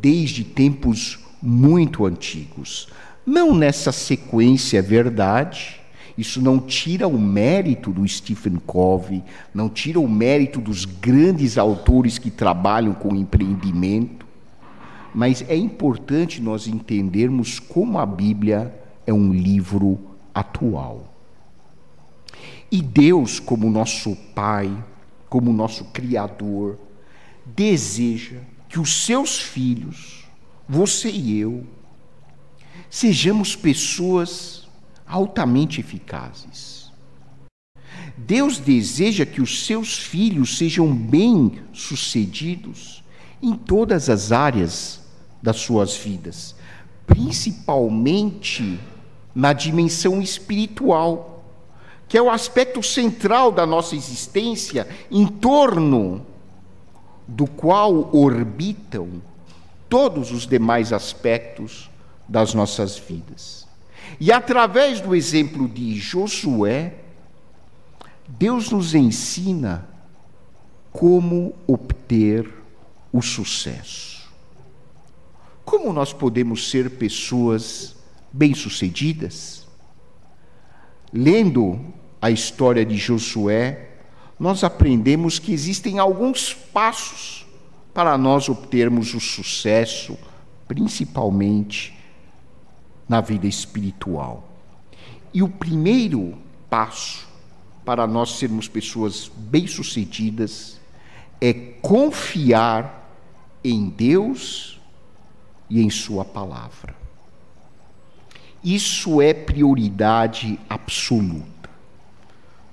desde 0.00 0.44
tempos 0.44 1.18
muito 1.40 2.04
antigos. 2.04 2.88
Não 3.24 3.54
nessa 3.54 3.90
sequência, 3.90 4.78
é 4.78 4.82
verdade, 4.82 5.80
isso 6.16 6.40
não 6.40 6.58
tira 6.58 7.08
o 7.08 7.18
mérito 7.18 7.90
do 7.90 8.06
Stephen 8.06 8.56
Covey, 8.66 9.22
não 9.52 9.68
tira 9.68 9.98
o 9.98 10.08
mérito 10.08 10.60
dos 10.60 10.84
grandes 10.84 11.56
autores 11.58 12.18
que 12.18 12.30
trabalham 12.30 12.92
com 12.92 13.16
empreendimento, 13.16 14.26
mas 15.14 15.44
é 15.48 15.56
importante 15.56 16.42
nós 16.42 16.66
entendermos 16.66 17.58
como 17.58 17.98
a 17.98 18.06
Bíblia 18.06 18.74
é 19.06 19.12
um 19.12 19.32
livro 19.32 20.13
atual. 20.34 21.14
E 22.70 22.82
Deus, 22.82 23.38
como 23.38 23.70
nosso 23.70 24.16
Pai, 24.34 24.70
como 25.28 25.52
nosso 25.52 25.84
Criador, 25.86 26.78
deseja 27.46 28.38
que 28.68 28.80
os 28.80 29.04
seus 29.04 29.38
filhos, 29.38 30.24
você 30.68 31.10
e 31.10 31.38
eu, 31.38 31.64
sejamos 32.90 33.54
pessoas 33.54 34.68
altamente 35.06 35.80
eficazes. 35.80 36.90
Deus 38.16 38.58
deseja 38.58 39.26
que 39.26 39.42
os 39.42 39.66
seus 39.66 39.98
filhos 39.98 40.56
sejam 40.56 40.94
bem-sucedidos 40.94 43.02
em 43.42 43.54
todas 43.54 44.08
as 44.08 44.30
áreas 44.32 45.00
das 45.42 45.56
suas 45.56 45.96
vidas, 45.96 46.54
principalmente 47.06 48.78
na 49.34 49.52
dimensão 49.52 50.22
espiritual, 50.22 51.44
que 52.08 52.16
é 52.16 52.22
o 52.22 52.30
aspecto 52.30 52.82
central 52.82 53.50
da 53.50 53.66
nossa 53.66 53.96
existência, 53.96 54.86
em 55.10 55.26
torno 55.26 56.24
do 57.26 57.46
qual 57.46 58.14
orbitam 58.14 59.22
todos 59.88 60.30
os 60.30 60.46
demais 60.46 60.92
aspectos 60.92 61.90
das 62.28 62.54
nossas 62.54 62.98
vidas. 62.98 63.66
E 64.20 64.30
através 64.30 65.00
do 65.00 65.14
exemplo 65.14 65.66
de 65.68 65.96
Josué, 65.96 66.94
Deus 68.28 68.70
nos 68.70 68.94
ensina 68.94 69.88
como 70.92 71.54
obter 71.66 72.48
o 73.12 73.20
sucesso. 73.20 74.28
Como 75.64 75.92
nós 75.92 76.12
podemos 76.12 76.70
ser 76.70 76.90
pessoas 76.90 77.93
bem-sucedidas? 78.34 79.64
Lendo 81.12 81.80
a 82.20 82.32
história 82.32 82.84
de 82.84 82.96
Josué, 82.96 83.90
nós 84.38 84.64
aprendemos 84.64 85.38
que 85.38 85.52
existem 85.52 86.00
alguns 86.00 86.52
passos 86.52 87.46
para 87.94 88.18
nós 88.18 88.48
obtermos 88.48 89.14
o 89.14 89.20
sucesso, 89.20 90.18
principalmente 90.66 91.96
na 93.08 93.20
vida 93.20 93.46
espiritual. 93.46 94.48
E 95.32 95.40
o 95.40 95.48
primeiro 95.48 96.36
passo 96.68 97.28
para 97.84 98.04
nós 98.04 98.38
sermos 98.38 98.66
pessoas 98.66 99.30
bem-sucedidas 99.36 100.80
é 101.40 101.52
confiar 101.52 103.08
em 103.62 103.88
Deus 103.88 104.80
e 105.70 105.80
em 105.80 105.90
Sua 105.90 106.24
palavra. 106.24 107.03
Isso 108.64 109.20
é 109.20 109.34
prioridade 109.34 110.58
absoluta. 110.70 111.68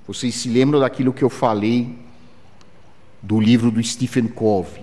Vocês 0.06 0.34
se 0.34 0.48
lembram 0.48 0.80
daquilo 0.80 1.12
que 1.12 1.22
eu 1.22 1.28
falei 1.28 1.98
do 3.22 3.38
livro 3.38 3.70
do 3.70 3.82
Stephen 3.84 4.26
Covey? 4.26 4.82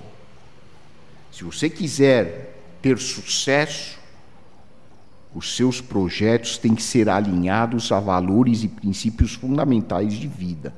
Se 1.32 1.44
você 1.44 1.68
quiser 1.68 2.56
ter 2.80 3.00
sucesso, 3.00 3.98
os 5.34 5.56
seus 5.56 5.82
projetos 5.82 6.60
têm 6.60 6.76
que 6.76 6.84
ser 6.84 7.10
alinhados 7.10 7.92
a 7.92 8.00
valores 8.00 8.64
e 8.64 8.68
princípios 8.68 9.34
fundamentais 9.34 10.14
de 10.14 10.28
vida. 10.28 10.76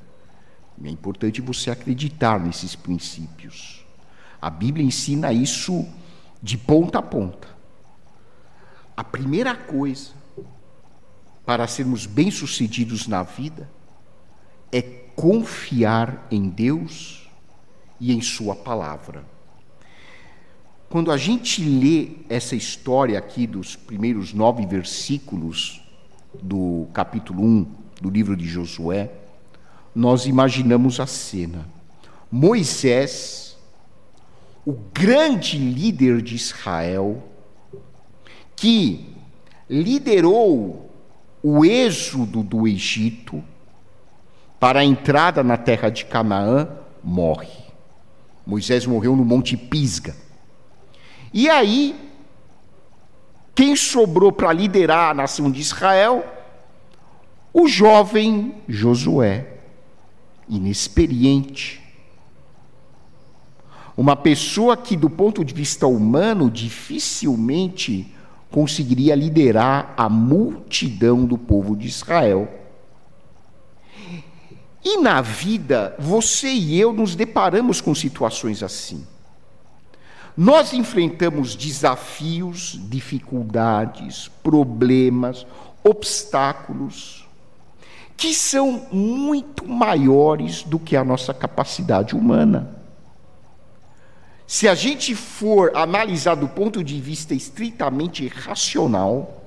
É 0.82 0.90
importante 0.90 1.42
você 1.42 1.70
acreditar 1.70 2.40
nesses 2.40 2.74
princípios. 2.74 3.86
A 4.42 4.50
Bíblia 4.50 4.86
ensina 4.86 5.34
isso 5.34 5.86
de 6.42 6.58
ponta 6.58 7.00
a 7.00 7.02
ponta. 7.02 7.50
A 8.96 9.04
primeira 9.04 9.54
coisa 9.54 10.21
para 11.46 11.68
sermos 11.68 12.06
bem-sucedidos 12.06 13.08
na 13.08 13.24
vida 13.24 13.70
é 14.72 14.82
confiar 14.82 16.28
em 16.32 16.50
Deus 16.50 17.30
e 18.00 18.14
em 18.14 18.22
Sua 18.22 18.56
palavra. 18.56 19.26
Quando 20.90 21.12
a 21.12 21.18
gente 21.18 21.64
lê 21.64 22.12
essa 22.30 22.56
história 22.56 23.18
aqui 23.18 23.48
dos 23.48 23.76
primeiros 23.76 24.34
nove 24.34 24.66
versículos 24.66 25.82
do 26.42 26.88
capítulo 26.94 27.44
1 27.44 27.76
do 28.02 28.10
livro 28.10 28.36
de 28.36 28.46
Josué, 28.48 29.12
nós 29.96 30.26
imaginamos 30.26 31.00
a 31.00 31.06
cena. 31.06 31.68
Moisés, 32.30 33.58
o 34.66 34.74
grande 34.94 35.58
líder 35.58 36.22
de 36.22 36.36
Israel, 36.36 37.24
que 38.56 39.16
liderou 39.70 40.91
o 41.44 41.66
êxodo 41.66 42.44
do 42.44 42.68
Egito 42.68 43.44
para 44.60 44.82
a 44.82 44.86
entrada 44.86 45.44
na 45.44 45.58
terra 45.58 45.90
de 45.90 46.06
Canaã, 46.06 46.68
morre. 47.04 47.50
Moisés 48.46 48.86
morreu 48.86 49.16
no 49.16 49.26
Monte 49.26 49.58
Pisga. 49.58 50.16
E 51.34 51.50
aí, 51.50 51.96
quem 53.56 53.76
sobrou 53.76 54.32
para 54.32 54.54
liderar 54.54 55.12
a 55.12 55.14
nação 55.14 55.50
de 55.50 55.60
Israel? 55.60 56.26
O 57.54 57.68
jovem 57.68 58.56
Josué, 58.68 59.48
inexperiente. 60.48 61.82
Uma 63.98 64.16
pessoa 64.16 64.78
que, 64.78 64.96
do 64.96 65.10
ponto 65.10 65.44
de 65.44 65.54
vista 65.54 65.88
humano, 65.88 66.50
dificilmente 66.50 68.14
conseguiria 68.52 69.16
liderar 69.16 69.94
a 69.96 70.10
multidão 70.10 71.26
do 71.26 71.38
povo 71.38 71.76
de 71.76 71.88
Israel. 71.88 72.48
E 74.84 74.98
na 74.98 75.22
vida, 75.22 75.96
você 75.98 76.50
e 76.50 76.80
eu 76.80 76.92
nos 76.92 77.16
deparamos 77.16 77.80
com 77.80 77.96
situações 77.96 78.62
assim. 78.62 79.08
Nós 80.36 80.74
enfrentamos 80.74 81.56
desafios, 81.56 82.80
dificuldades, 82.90 84.30
problemas, 84.44 85.46
obstáculos, 85.84 87.28
que 88.18 88.34
são 88.34 88.88
muito 88.92 89.68
maiores 89.68 90.64
do 90.64 90.80
que 90.80 90.96
a 90.96 91.04
nossa 91.04 91.34
capacidade 91.34 92.16
humana. 92.16 92.81
Se 94.52 94.68
a 94.68 94.76
gente 94.76 95.16
for 95.16 95.72
analisar 95.74 96.36
do 96.36 96.46
ponto 96.46 96.84
de 96.84 97.00
vista 97.00 97.34
estritamente 97.34 98.28
racional, 98.28 99.38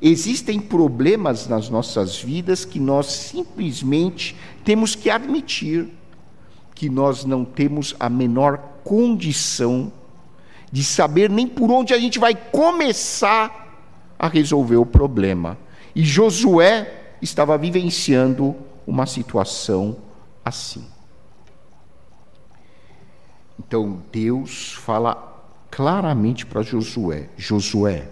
Existem 0.00 0.60
problemas 0.60 1.48
nas 1.48 1.68
nossas 1.68 2.22
vidas 2.22 2.64
que 2.64 2.78
nós 2.78 3.06
simplesmente 3.06 4.36
temos 4.64 4.94
que 4.94 5.10
admitir 5.10 5.88
que 6.72 6.88
nós 6.88 7.24
não 7.24 7.44
temos 7.44 7.96
a 7.98 8.08
menor 8.08 8.58
condição 8.84 9.92
de 10.70 10.84
saber 10.84 11.28
nem 11.28 11.48
por 11.48 11.68
onde 11.72 11.92
a 11.92 11.98
gente 11.98 12.20
vai 12.20 12.32
começar 12.32 13.90
a 14.16 14.28
resolver 14.28 14.76
o 14.76 14.86
problema. 14.86 15.58
E 15.96 16.04
Josué 16.04 17.16
estava 17.20 17.58
vivenciando 17.58 18.54
uma 18.86 19.04
situação 19.04 19.96
assim. 20.44 20.84
Então 23.58 24.02
Deus 24.12 24.74
fala 24.74 25.14
claramente 25.70 26.46
para 26.46 26.62
Josué: 26.62 27.28
Josué, 27.36 28.08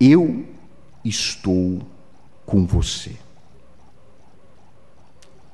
eu 0.00 0.46
estou 1.04 1.82
com 2.44 2.66
você. 2.66 3.16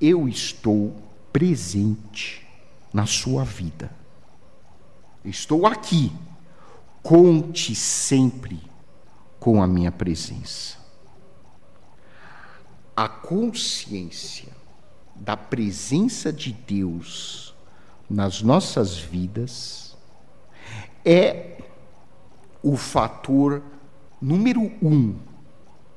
Eu 0.00 0.28
estou 0.28 0.96
presente 1.32 2.46
na 2.92 3.06
sua 3.06 3.44
vida. 3.44 3.90
Estou 5.24 5.66
aqui. 5.66 6.10
Conte 7.02 7.74
sempre 7.74 8.60
com 9.38 9.62
a 9.62 9.66
minha 9.66 9.92
presença. 9.92 10.78
A 12.96 13.08
consciência 13.08 14.48
da 15.14 15.36
presença 15.36 16.32
de 16.32 16.52
Deus 16.52 17.49
nas 18.10 18.42
nossas 18.42 18.98
vidas 18.98 19.96
é 21.04 21.58
o 22.60 22.76
fator 22.76 23.62
número 24.20 24.60
um 24.82 25.16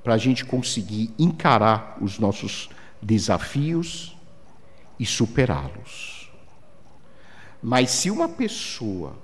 para 0.03 0.13
a 0.13 0.17
gente 0.17 0.45
conseguir 0.45 1.11
encarar 1.17 1.97
os 1.99 2.19
nossos 2.19 2.69
desafios 3.01 4.15
e 4.99 5.05
superá-los. 5.05 6.31
Mas 7.61 7.89
se 7.89 8.11
uma 8.11 8.29
pessoa 8.29 9.15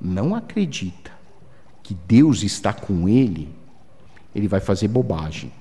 não 0.00 0.34
acredita 0.34 1.12
que 1.82 1.94
Deus 1.94 2.42
está 2.42 2.72
com 2.72 3.08
ele, 3.08 3.48
ele 4.34 4.48
vai 4.48 4.60
fazer 4.60 4.88
bobagem. 4.88 5.52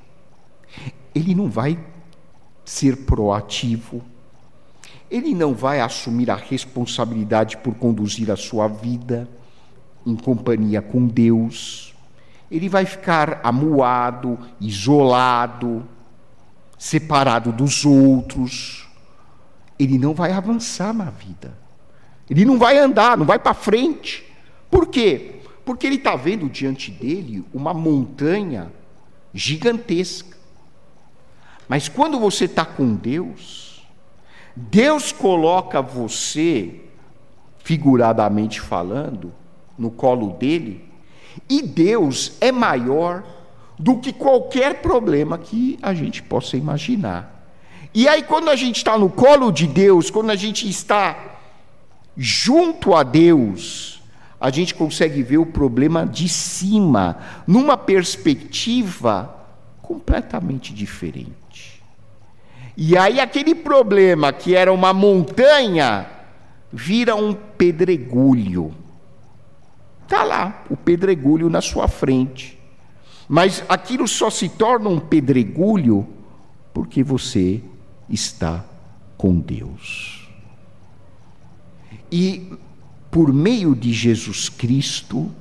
Ele 1.16 1.34
não 1.34 1.50
vai 1.50 1.80
ser 2.66 3.06
proativo, 3.06 4.04
ele 5.12 5.36
não 5.36 5.54
vai 5.54 5.82
assumir 5.82 6.32
a 6.32 6.36
responsabilidade 6.36 7.58
por 7.58 7.76
conduzir 7.76 8.32
a 8.32 8.36
sua 8.36 8.68
vida 8.68 9.30
em 10.08 10.16
companhia 10.16 10.82
com 10.82 11.06
Deus 11.06 11.92
ele 12.52 12.68
vai 12.68 12.86
ficar 12.86 13.40
amuado, 13.44 14.38
isolado, 14.60 15.88
separado 16.78 17.54
dos 17.54 17.86
outros. 17.86 18.90
Ele 19.80 19.98
não 19.98 20.14
vai 20.14 20.34
avançar 20.34 20.94
na 20.94 21.06
vida. 21.06 21.58
Ele 22.30 22.44
não 22.44 22.60
vai 22.60 22.78
andar, 22.78 23.18
não 23.18 23.26
vai 23.26 23.40
para 23.40 23.54
frente. 23.54 24.26
Por 24.70 24.88
quê? 24.88 25.36
Porque 25.64 25.88
ele 25.88 25.96
está 25.96 26.18
vendo 26.18 26.50
diante 26.50 26.92
dele 26.92 27.46
uma 27.54 27.74
montanha 27.74 28.70
gigantesca. 29.34 30.38
Mas 31.70 31.88
quando 31.88 32.20
você 32.20 32.46
está 32.46 32.66
com 32.66 32.96
Deus, 32.96 33.71
Deus 34.56 35.12
coloca 35.12 35.82
você, 35.82 36.82
figuradamente 37.60 38.60
falando, 38.60 39.34
no 39.78 39.90
colo 39.90 40.32
dele 40.32 40.92
e 41.50 41.62
Deus 41.62 42.34
é 42.40 42.52
maior 42.52 43.24
do 43.78 43.98
que 43.98 44.14
qualquer 44.14 44.82
problema 44.82 45.38
que 45.38 45.78
a 45.82 45.94
gente 45.94 46.22
possa 46.22 46.56
imaginar. 46.56 47.40
E 47.94 48.08
aí, 48.08 48.24
quando 48.24 48.50
a 48.50 48.56
gente 48.56 48.78
está 48.78 48.98
no 48.98 49.10
colo 49.10 49.52
de 49.52 49.68
Deus, 49.68 50.10
quando 50.10 50.30
a 50.30 50.36
gente 50.36 50.70
está 50.70 51.40
junto 52.16 52.94
a 52.94 53.04
Deus, 53.04 54.02
a 54.40 54.50
gente 54.50 54.74
consegue 54.74 55.22
ver 55.24 55.40
o 55.40 55.46
problema 55.46 56.06
de 56.06 56.30
cima, 56.30 57.18
numa 57.46 57.76
perspectiva 57.76 59.36
completamente 59.82 60.74
diferente. 60.74 61.41
E 62.84 62.98
aí, 62.98 63.20
aquele 63.20 63.54
problema 63.54 64.34
que 64.34 64.56
era 64.56 64.74
uma 64.74 64.92
montanha, 64.92 66.10
vira 66.74 67.16
um 67.16 67.32
pedregulho. 67.32 68.74
Está 70.02 70.24
lá 70.24 70.64
o 70.68 70.76
pedregulho 70.76 71.48
na 71.48 71.62
sua 71.62 71.88
frente. 71.88 72.58
Mas 73.30 73.64
aquilo 73.70 74.08
só 74.08 74.32
se 74.32 74.50
torna 74.50 74.90
um 74.90 75.00
pedregulho 75.00 76.08
porque 76.74 77.04
você 77.04 77.62
está 78.10 78.66
com 79.16 79.40
Deus. 79.40 80.28
E 82.12 82.52
por 83.12 83.32
meio 83.32 83.76
de 83.76 83.94
Jesus 83.94 84.50
Cristo, 84.50 85.32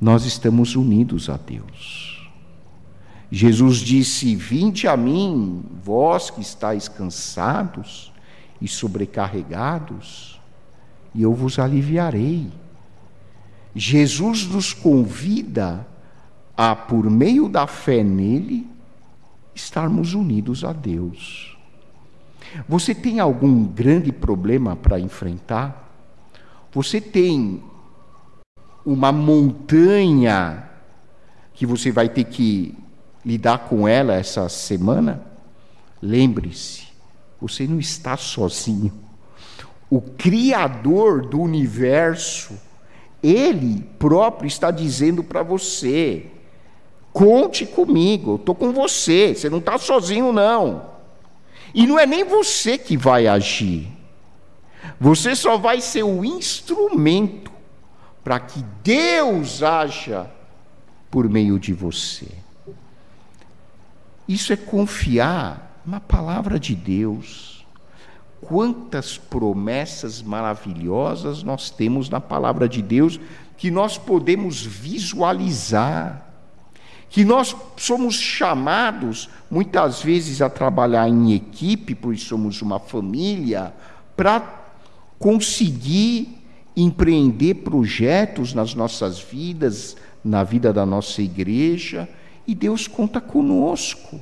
nós 0.00 0.24
estamos 0.24 0.74
unidos 0.74 1.30
a 1.30 1.36
Deus. 1.36 2.11
Jesus 3.34 3.78
disse: 3.78 4.36
Vinde 4.36 4.86
a 4.86 4.94
mim, 4.94 5.64
vós 5.82 6.28
que 6.28 6.42
estáis 6.42 6.86
cansados 6.86 8.12
e 8.60 8.68
sobrecarregados, 8.68 10.38
e 11.14 11.22
eu 11.22 11.32
vos 11.32 11.58
aliviarei. 11.58 12.52
Jesus 13.74 14.46
nos 14.46 14.74
convida 14.74 15.86
a, 16.54 16.76
por 16.76 17.08
meio 17.08 17.48
da 17.48 17.66
fé 17.66 18.04
nele, 18.04 18.68
estarmos 19.54 20.12
unidos 20.12 20.62
a 20.62 20.74
Deus. 20.74 21.56
Você 22.68 22.94
tem 22.94 23.18
algum 23.18 23.64
grande 23.64 24.12
problema 24.12 24.76
para 24.76 25.00
enfrentar? 25.00 25.90
Você 26.70 27.00
tem 27.00 27.62
uma 28.84 29.10
montanha 29.10 30.68
que 31.54 31.64
você 31.64 31.90
vai 31.90 32.10
ter 32.10 32.24
que 32.24 32.76
lidar 33.24 33.60
com 33.68 33.86
ela 33.86 34.14
essa 34.14 34.48
semana? 34.48 35.22
Lembre-se, 36.00 36.88
você 37.40 37.66
não 37.66 37.78
está 37.78 38.16
sozinho. 38.16 38.92
O 39.88 40.00
Criador 40.00 41.26
do 41.26 41.40
universo, 41.40 42.58
ele 43.22 43.86
próprio 43.98 44.46
está 44.46 44.70
dizendo 44.70 45.22
para 45.22 45.42
você: 45.42 46.26
conte 47.12 47.66
comigo, 47.66 48.32
eu 48.32 48.36
estou 48.36 48.54
com 48.54 48.72
você, 48.72 49.34
você 49.34 49.50
não 49.50 49.58
está 49.58 49.78
sozinho, 49.78 50.32
não. 50.32 50.90
E 51.74 51.86
não 51.86 51.98
é 51.98 52.06
nem 52.06 52.24
você 52.24 52.76
que 52.76 52.96
vai 52.96 53.26
agir, 53.26 53.88
você 55.00 55.34
só 55.36 55.56
vai 55.56 55.80
ser 55.80 56.02
o 56.02 56.24
instrumento 56.24 57.50
para 58.22 58.38
que 58.40 58.62
Deus 58.82 59.62
haja 59.62 60.30
por 61.10 61.28
meio 61.28 61.58
de 61.58 61.72
você. 61.72 62.41
Isso 64.32 64.50
é 64.50 64.56
confiar 64.56 65.82
na 65.84 66.00
palavra 66.00 66.58
de 66.58 66.74
Deus. 66.74 67.66
Quantas 68.40 69.18
promessas 69.18 70.22
maravilhosas 70.22 71.42
nós 71.42 71.68
temos 71.68 72.08
na 72.08 72.18
palavra 72.18 72.66
de 72.66 72.80
Deus 72.80 73.20
que 73.58 73.70
nós 73.70 73.98
podemos 73.98 74.64
visualizar. 74.64 76.26
Que 77.10 77.26
nós 77.26 77.54
somos 77.76 78.14
chamados 78.14 79.28
muitas 79.50 80.02
vezes 80.02 80.40
a 80.40 80.48
trabalhar 80.48 81.06
em 81.10 81.34
equipe, 81.34 81.94
pois 81.94 82.22
somos 82.22 82.62
uma 82.62 82.80
família, 82.80 83.74
para 84.16 84.64
conseguir 85.18 86.38
empreender 86.74 87.56
projetos 87.56 88.54
nas 88.54 88.74
nossas 88.74 89.20
vidas, 89.20 89.94
na 90.24 90.42
vida 90.42 90.72
da 90.72 90.86
nossa 90.86 91.20
igreja, 91.20 92.08
e 92.46 92.54
Deus 92.54 92.86
conta 92.86 93.20
conosco. 93.20 94.20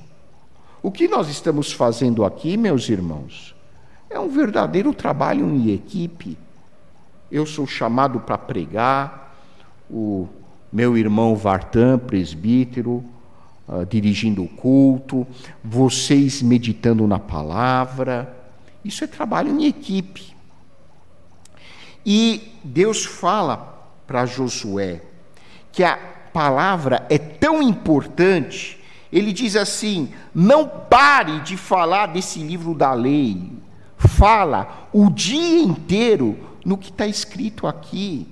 O 0.83 0.91
que 0.91 1.09
nós 1.09 1.29
estamos 1.29 1.73
fazendo 1.73 2.25
aqui, 2.25 2.57
meus 2.57 2.89
irmãos? 2.89 3.55
É 4.09 4.19
um 4.19 4.29
verdadeiro 4.29 4.93
trabalho 4.95 5.49
em 5.49 5.73
equipe. 5.73 6.39
Eu 7.31 7.47
sou 7.47 7.67
chamado 7.67 8.21
para 8.21 8.37
pregar, 8.39 9.37
o 9.89 10.29
meu 10.73 10.97
irmão 10.97 11.37
Vartan, 11.37 11.99
presbítero, 11.99 13.05
uh, 13.69 13.85
dirigindo 13.87 14.43
o 14.43 14.49
culto, 14.49 15.27
vocês 15.63 16.43
meditando 16.43 17.07
na 17.07 17.19
palavra. 17.19 18.37
Isso 18.85 19.05
é 19.05 19.07
trabalho 19.07 19.51
em 19.51 19.67
equipe. 19.67 20.35
E 22.05 22.55
Deus 22.65 23.05
fala 23.05 23.93
para 24.07 24.27
Josué 24.27 25.03
que 25.71 25.85
a 25.85 25.99
palavra 26.33 27.07
é 27.09 27.19
tão 27.19 27.63
importante, 27.63 28.79
ele 29.13 29.33
diz 29.33 29.57
assim: 29.57 30.11
não 30.35 30.69
pare 30.69 31.41
de 31.41 31.57
falar 31.57 32.07
desse 32.07 32.41
livro 32.41 32.75
da 32.75 32.93
lei, 32.93 33.53
fala 33.97 34.89
o 34.93 35.11
dia 35.11 35.63
inteiro 35.63 36.39
no 36.65 36.79
que 36.79 36.91
está 36.91 37.07
escrito 37.07 37.67
aqui. 37.67 38.27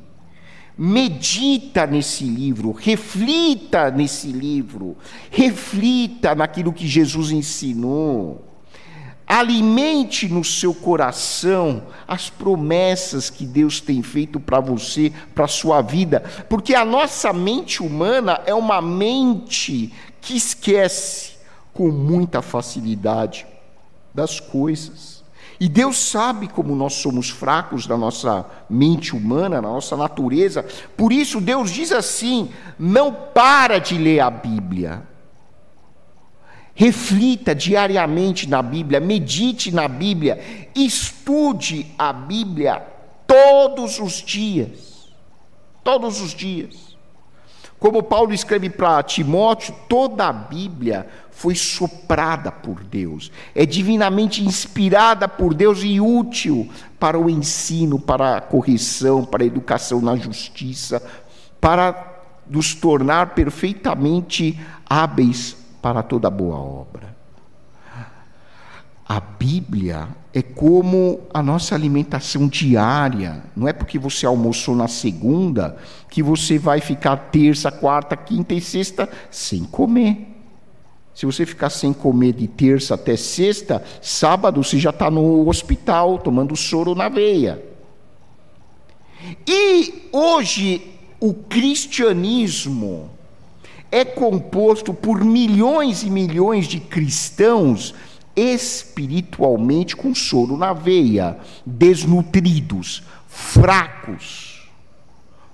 medita 0.81 1.85
nesse 1.89 2.25
livro, 2.25 2.71
reflita 2.71 3.91
nesse 3.91 4.29
livro, 4.29 4.97
reflita 5.29 6.37
naquilo 6.37 6.73
que 6.73 6.87
Jesus 6.87 7.33
ensinou. 7.33 8.48
Alimente 9.29 10.27
no 10.27 10.43
seu 10.43 10.73
coração 10.73 11.83
as 12.07 12.31
promessas 12.31 13.29
que 13.29 13.45
Deus 13.45 13.79
tem 13.79 14.03
feito 14.03 14.41
para 14.41 14.59
você, 14.59 15.13
para 15.35 15.45
a 15.45 15.49
sua 15.49 15.83
vida, 15.83 16.25
porque 16.49 16.75
a 16.75 16.85
nossa 16.85 17.31
mente 17.31 17.83
humana 17.83 18.41
é 18.47 18.55
uma 18.55 18.81
mente 18.81 19.93
que 20.23 20.35
esquece 20.35 21.33
com 21.75 21.91
muita 21.91 22.41
facilidade 22.41 23.47
das 24.15 24.41
coisas. 24.41 25.23
E 25.61 25.69
Deus 25.69 25.99
sabe 25.99 26.47
como 26.47 26.75
nós 26.75 26.95
somos 26.95 27.31
fracos 27.31 27.87
na 27.87 27.97
nossa 27.97 28.47
mente 28.71 29.15
humana, 29.15 29.61
na 29.61 29.69
nossa 29.69 29.97
natureza. 29.97 30.65
Por 30.97 31.13
isso 31.13 31.41
Deus 31.41 31.71
diz 31.71 31.91
assim: 31.91 32.51
não 32.79 33.13
para 33.13 33.79
de 33.79 33.99
ler 33.99 34.21
a 34.21 34.31
Bíblia. 34.31 35.03
Reflita 36.81 37.57
diariamente 37.57 38.49
na 38.49 38.63
Bíblia, 38.63 39.01
medite 39.01 39.73
na 39.73 39.89
Bíblia, 39.89 40.69
estude 40.77 41.93
a 41.99 42.13
Bíblia 42.13 42.81
todos 43.27 43.99
os 43.99 44.23
dias. 44.23 45.11
Todos 45.83 46.21
os 46.21 46.31
dias. 46.31 46.97
Como 47.81 48.01
Paulo 48.01 48.33
escreve 48.33 48.71
para 48.71 49.03
Timóteo, 49.03 49.75
toda 49.89 50.29
a 50.29 50.33
Bíblia 50.33 51.09
foi 51.33 51.57
soprada 51.57 52.53
por 52.53 52.85
Deus, 52.85 53.33
é 53.57 53.67
divinamente 53.67 54.45
inspirada 54.45 55.27
por 55.27 55.55
Deus 55.55 55.81
e 55.83 56.01
útil 56.01 56.71
para 56.97 57.19
o 57.19 57.29
ensino, 57.29 57.99
para 57.99 58.37
a 58.37 58.41
correção, 58.41 59.25
para 59.25 59.43
a 59.43 59.47
educação 59.47 60.01
na 60.01 60.15
justiça, 60.15 61.03
para 61.61 62.21
nos 62.49 62.73
tornar 62.73 63.35
perfeitamente 63.35 64.57
hábeis 64.89 65.58
para 65.81 66.03
toda 66.03 66.31
boa 66.31 66.57
obra. 66.57 67.17
A 69.09 69.21
Bíblia 69.21 70.09
é 70.35 70.43
como 70.43 71.21
a 71.33 71.43
nossa 71.43 71.75
alimentação 71.75 72.47
diária. 72.47 73.43
Não 73.57 73.67
é 73.67 73.73
porque 73.73 73.99
você 73.99 74.27
almoçou 74.27 74.77
na 74.77 74.87
segunda 74.87 75.79
que 76.11 76.23
você 76.23 76.59
vai 76.59 76.81
ficar 76.83 77.17
terça, 77.17 77.73
quarta, 77.73 78.15
quinta 78.15 78.53
e 78.53 78.61
sexta 78.61 79.09
sem 79.31 79.65
comer. 79.65 80.29
Se 81.15 81.25
você 81.25 81.47
ficar 81.47 81.71
sem 81.71 81.93
comer 81.93 82.35
de 82.35 82.47
terça 82.47 82.95
até 82.95 83.17
sexta, 83.17 83.83
sábado 84.03 84.63
você 84.63 84.79
já 84.79 84.91
está 84.91 85.11
no 85.11 85.49
hospital 85.49 86.19
tomando 86.19 86.55
soro 86.55 86.95
na 86.95 87.09
veia. 87.09 87.65
E 89.47 90.09
hoje 90.13 90.83
o 91.19 91.33
cristianismo 91.33 93.11
é 93.91 94.05
composto 94.05 94.93
por 94.93 95.25
milhões 95.25 96.03
e 96.03 96.11
milhões 96.11 96.67
de 96.67 96.79
cristãos 96.81 97.95
espiritualmente 98.37 99.97
com 99.97 100.15
soro 100.15 100.57
na 100.57 100.73
veia, 100.73 101.39
desnutridos, 101.67 103.03
fracos. 103.27 104.71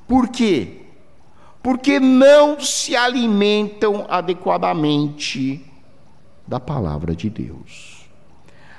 Por 0.07 0.29
quê? 0.29 0.83
Porque 1.63 1.99
não 1.99 2.61
se 2.61 2.95
alimentam 2.95 4.05
adequadamente 4.09 5.65
da 6.47 6.61
palavra 6.61 7.17
de 7.17 7.31
Deus. 7.31 8.05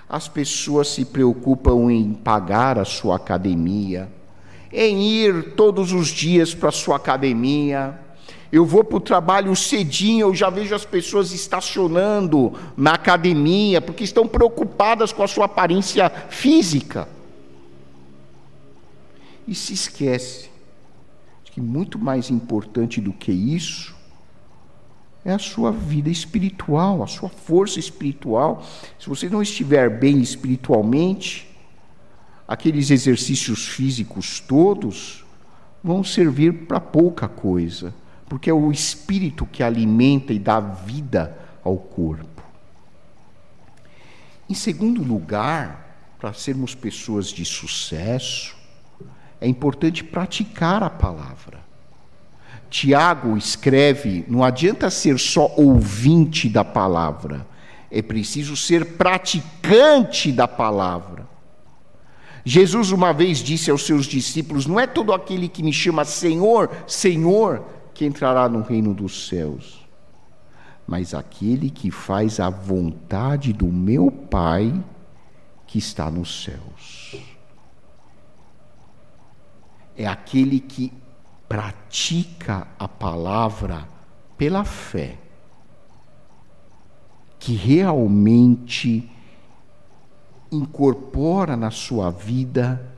As 0.07 0.27
pessoas 0.27 0.89
se 0.89 1.05
preocupam 1.05 1.91
em 1.91 2.13
pagar 2.13 2.77
a 2.77 2.85
sua 2.85 3.15
academia, 3.15 4.07
em 4.71 5.01
ir 5.01 5.55
todos 5.55 5.91
os 5.91 6.09
dias 6.09 6.53
para 6.53 6.69
a 6.69 6.71
sua 6.71 6.97
academia, 6.97 7.99
eu 8.55 8.65
vou 8.65 8.85
para 8.85 8.95
o 8.95 9.01
trabalho 9.01 9.53
cedinho, 9.53 10.27
eu 10.27 10.33
já 10.33 10.49
vejo 10.49 10.73
as 10.73 10.85
pessoas 10.85 11.33
estacionando 11.33 12.53
na 12.77 12.93
academia, 12.93 13.81
porque 13.81 14.05
estão 14.05 14.25
preocupadas 14.25 15.11
com 15.11 15.21
a 15.21 15.27
sua 15.27 15.43
aparência 15.43 16.09
física. 16.29 17.05
E 19.45 19.53
se 19.53 19.73
esquece 19.73 20.49
que 21.43 21.59
muito 21.59 21.99
mais 21.99 22.29
importante 22.29 23.01
do 23.01 23.11
que 23.11 23.29
isso 23.29 23.93
é 25.25 25.33
a 25.33 25.39
sua 25.39 25.69
vida 25.69 26.09
espiritual, 26.09 27.03
a 27.03 27.07
sua 27.07 27.27
força 27.27 27.77
espiritual. 27.77 28.63
Se 28.97 29.09
você 29.09 29.27
não 29.27 29.41
estiver 29.41 29.89
bem 29.89 30.21
espiritualmente, 30.21 31.45
aqueles 32.47 32.89
exercícios 32.89 33.67
físicos 33.67 34.39
todos 34.39 35.25
vão 35.83 36.05
servir 36.05 36.65
para 36.67 36.79
pouca 36.79 37.27
coisa 37.27 37.93
porque 38.35 38.49
é 38.49 38.53
o 38.53 38.69
espírito 38.69 39.45
que 39.45 39.63
alimenta 39.63 40.33
e 40.33 40.39
dá 40.39 40.59
vida 40.59 41.37
ao 41.63 41.77
corpo. 41.77 42.43
Em 44.49 44.53
segundo 44.53 45.01
lugar, 45.01 46.09
para 46.19 46.33
sermos 46.33 46.75
pessoas 46.75 47.27
de 47.27 47.45
sucesso, 47.45 48.53
é 49.39 49.47
importante 49.47 50.03
praticar 50.03 50.83
a 50.83 50.89
palavra. 50.89 51.61
Tiago 52.69 53.37
escreve: 53.37 54.25
não 54.27 54.43
adianta 54.43 54.89
ser 54.89 55.17
só 55.17 55.53
ouvinte 55.55 56.49
da 56.49 56.65
palavra, 56.65 57.47
é 57.89 58.01
preciso 58.01 58.57
ser 58.57 58.97
praticante 58.97 60.29
da 60.29 60.45
palavra. 60.45 61.25
Jesus 62.43 62.91
uma 62.91 63.13
vez 63.13 63.39
disse 63.39 63.71
aos 63.71 63.85
seus 63.85 64.05
discípulos: 64.05 64.65
Não 64.67 64.77
é 64.77 64.85
todo 64.85 65.13
aquele 65.13 65.47
que 65.47 65.63
me 65.63 65.71
chama 65.71 66.03
Senhor, 66.03 66.69
Senhor, 66.85 67.63
que 67.95 68.05
entrará 68.05 68.49
no 68.49 68.61
reino 68.61 68.93
dos 68.93 69.27
céus, 69.29 69.87
mas 70.85 71.13
aquele 71.13 71.69
que 71.69 71.89
faz 71.89 72.41
a 72.41 72.49
vontade 72.49 73.53
do 73.53 73.67
meu 73.67 74.11
Pai 74.11 74.83
que 75.65 75.79
está 75.79 76.11
nos 76.11 76.43
céus. 76.43 77.15
É 79.97 80.05
aquele 80.05 80.59
que 80.59 80.91
pratica 81.47 82.67
a 82.77 82.87
palavra 82.87 83.87
pela 84.37 84.65
fé, 84.65 85.17
que 87.39 87.55
realmente 87.55 89.09
incorpora 90.51 91.55
na 91.55 91.71
sua 91.71 92.11
vida 92.11 92.93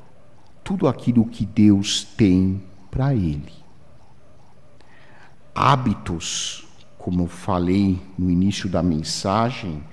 tudo 0.64 0.88
aquilo 0.88 1.24
que 1.26 1.46
Deus 1.46 2.04
tem 2.04 2.64
para 2.90 3.14
ele 3.14 3.67
hábitos, 5.58 6.67
como 7.00 7.26
falei 7.26 8.00
no 8.15 8.30
início 8.30 8.70
da 8.70 8.84
mensagem, 8.84 9.84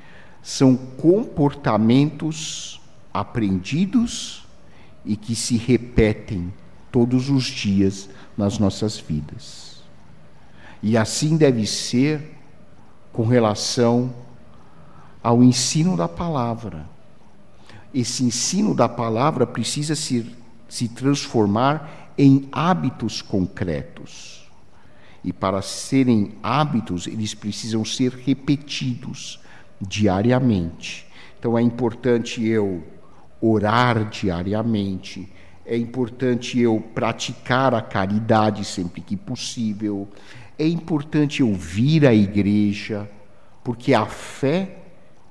são 0.42 0.76
comportamentos 0.76 2.82
aprendidos 3.14 4.46
e 5.06 5.16
que 5.16 5.34
se 5.34 5.56
repetem 5.56 6.52
todos 6.92 7.30
os 7.30 7.44
dias 7.44 8.10
nas 8.36 8.58
nossas 8.58 8.98
vidas. 8.98 9.82
E 10.82 10.98
assim 10.98 11.38
deve 11.38 11.66
ser 11.66 12.36
com 13.10 13.26
relação 13.26 14.12
ao 15.22 15.42
ensino 15.42 15.96
da 15.96 16.06
palavra. 16.06 16.84
Esse 17.94 18.22
ensino 18.22 18.74
da 18.74 18.88
palavra 18.88 19.46
precisa 19.46 19.94
se, 19.94 20.30
se 20.68 20.88
transformar 20.88 22.12
em 22.18 22.50
hábitos 22.52 23.22
concretos. 23.22 24.43
E 25.24 25.32
para 25.32 25.62
serem 25.62 26.34
hábitos, 26.42 27.06
eles 27.06 27.34
precisam 27.34 27.84
ser 27.84 28.12
repetidos 28.12 29.40
diariamente. 29.80 31.06
Então 31.38 31.58
é 31.58 31.62
importante 31.62 32.44
eu 32.44 32.84
orar 33.40 34.08
diariamente, 34.08 35.30
é 35.66 35.76
importante 35.76 36.58
eu 36.58 36.80
praticar 36.94 37.74
a 37.74 37.80
caridade 37.80 38.64
sempre 38.64 39.00
que 39.00 39.16
possível, 39.16 40.08
é 40.58 40.66
importante 40.66 41.40
eu 41.40 41.52
vir 41.52 42.06
à 42.06 42.14
igreja, 42.14 43.10
porque 43.62 43.92
a 43.92 44.06
fé 44.06 44.78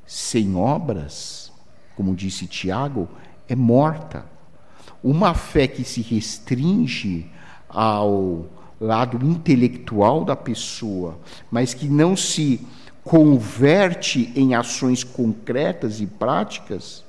sem 0.06 0.56
obras, 0.56 1.52
como 1.96 2.16
disse 2.16 2.46
Tiago, 2.46 3.08
é 3.48 3.56
morta. 3.56 4.26
Uma 5.04 5.34
fé 5.34 5.68
que 5.68 5.84
se 5.84 6.02
restringe 6.02 7.30
ao 7.70 8.48
lado 8.86 9.26
intelectual 9.26 10.26
da 10.26 10.36
pessoa, 10.36 11.20
mas 11.50 11.74
que 11.74 11.88
não 11.88 12.16
se 12.16 12.66
converte 13.04 14.32
em 14.36 14.56
ações 14.56 15.04
concretas 15.04 16.00
e 16.00 16.08
práticas, 16.08 17.04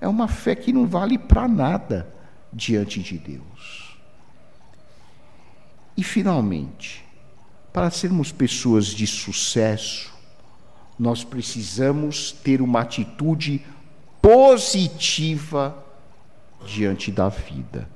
é 0.00 0.08
uma 0.08 0.28
fé 0.28 0.54
que 0.54 0.72
não 0.72 0.86
vale 0.86 1.18
para 1.18 1.48
nada 1.48 2.14
diante 2.52 3.00
de 3.00 3.18
Deus. 3.18 3.96
E, 5.96 6.02
finalmente, 6.02 7.04
para 7.72 7.90
sermos 7.90 8.32
pessoas 8.32 8.86
de 8.86 9.06
sucesso, 9.06 10.12
nós 10.98 11.24
precisamos 11.24 12.32
ter 12.32 12.60
uma 12.60 12.80
atitude 12.80 13.64
positiva 14.20 15.84
diante 16.66 17.10
da 17.12 17.28
vida. 17.28 17.88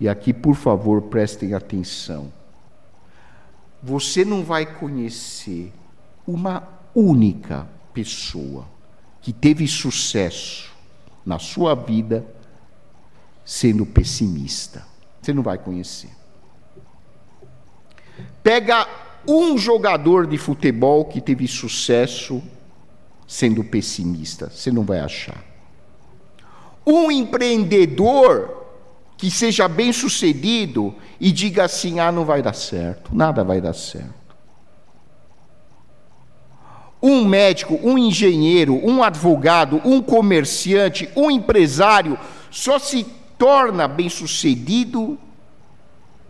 E 0.00 0.08
aqui, 0.08 0.32
por 0.32 0.54
favor, 0.54 1.02
prestem 1.02 1.54
atenção. 1.54 2.32
Você 3.84 4.24
não 4.24 4.42
vai 4.42 4.64
conhecer 4.64 5.70
uma 6.26 6.66
única 6.94 7.68
pessoa 7.92 8.64
que 9.20 9.30
teve 9.30 9.68
sucesso 9.68 10.72
na 11.24 11.38
sua 11.38 11.74
vida 11.74 12.24
sendo 13.44 13.84
pessimista. 13.84 14.86
Você 15.20 15.34
não 15.34 15.42
vai 15.42 15.58
conhecer. 15.58 16.08
Pega 18.42 18.88
um 19.28 19.58
jogador 19.58 20.26
de 20.26 20.38
futebol 20.38 21.04
que 21.04 21.20
teve 21.20 21.46
sucesso 21.46 22.42
sendo 23.28 23.62
pessimista. 23.62 24.48
Você 24.48 24.72
não 24.72 24.84
vai 24.84 25.00
achar. 25.00 25.44
Um 26.86 27.12
empreendedor 27.12 28.63
que 29.16 29.30
seja 29.30 29.68
bem 29.68 29.92
sucedido 29.92 30.94
e 31.20 31.30
diga 31.30 31.64
assim: 31.64 32.00
ah, 32.00 32.12
não 32.12 32.24
vai 32.24 32.42
dar 32.42 32.54
certo, 32.54 33.14
nada 33.14 33.44
vai 33.44 33.60
dar 33.60 33.74
certo. 33.74 34.24
Um 37.02 37.24
médico, 37.24 37.78
um 37.82 37.98
engenheiro, 37.98 38.74
um 38.82 39.02
advogado, 39.02 39.80
um 39.84 40.00
comerciante, 40.00 41.08
um 41.14 41.30
empresário 41.30 42.18
só 42.50 42.78
se 42.78 43.04
torna 43.38 43.86
bem 43.86 44.08
sucedido 44.08 45.18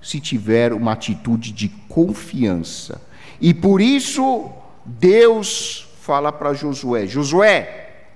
se 0.03 0.21
tiver 0.21 0.73
uma 0.73 0.93
atitude 0.93 1.53
de 1.53 1.69
confiança. 1.89 3.01
E 3.41 3.55
por 3.55 3.81
isso, 3.81 4.51
Deus 4.85 5.87
fala 6.01 6.33
para 6.33 6.53
Josué: 6.55 7.07
Josué, 7.07 8.07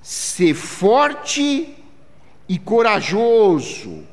ser 0.00 0.54
forte 0.54 1.77
e 2.48 2.58
corajoso, 2.58 4.04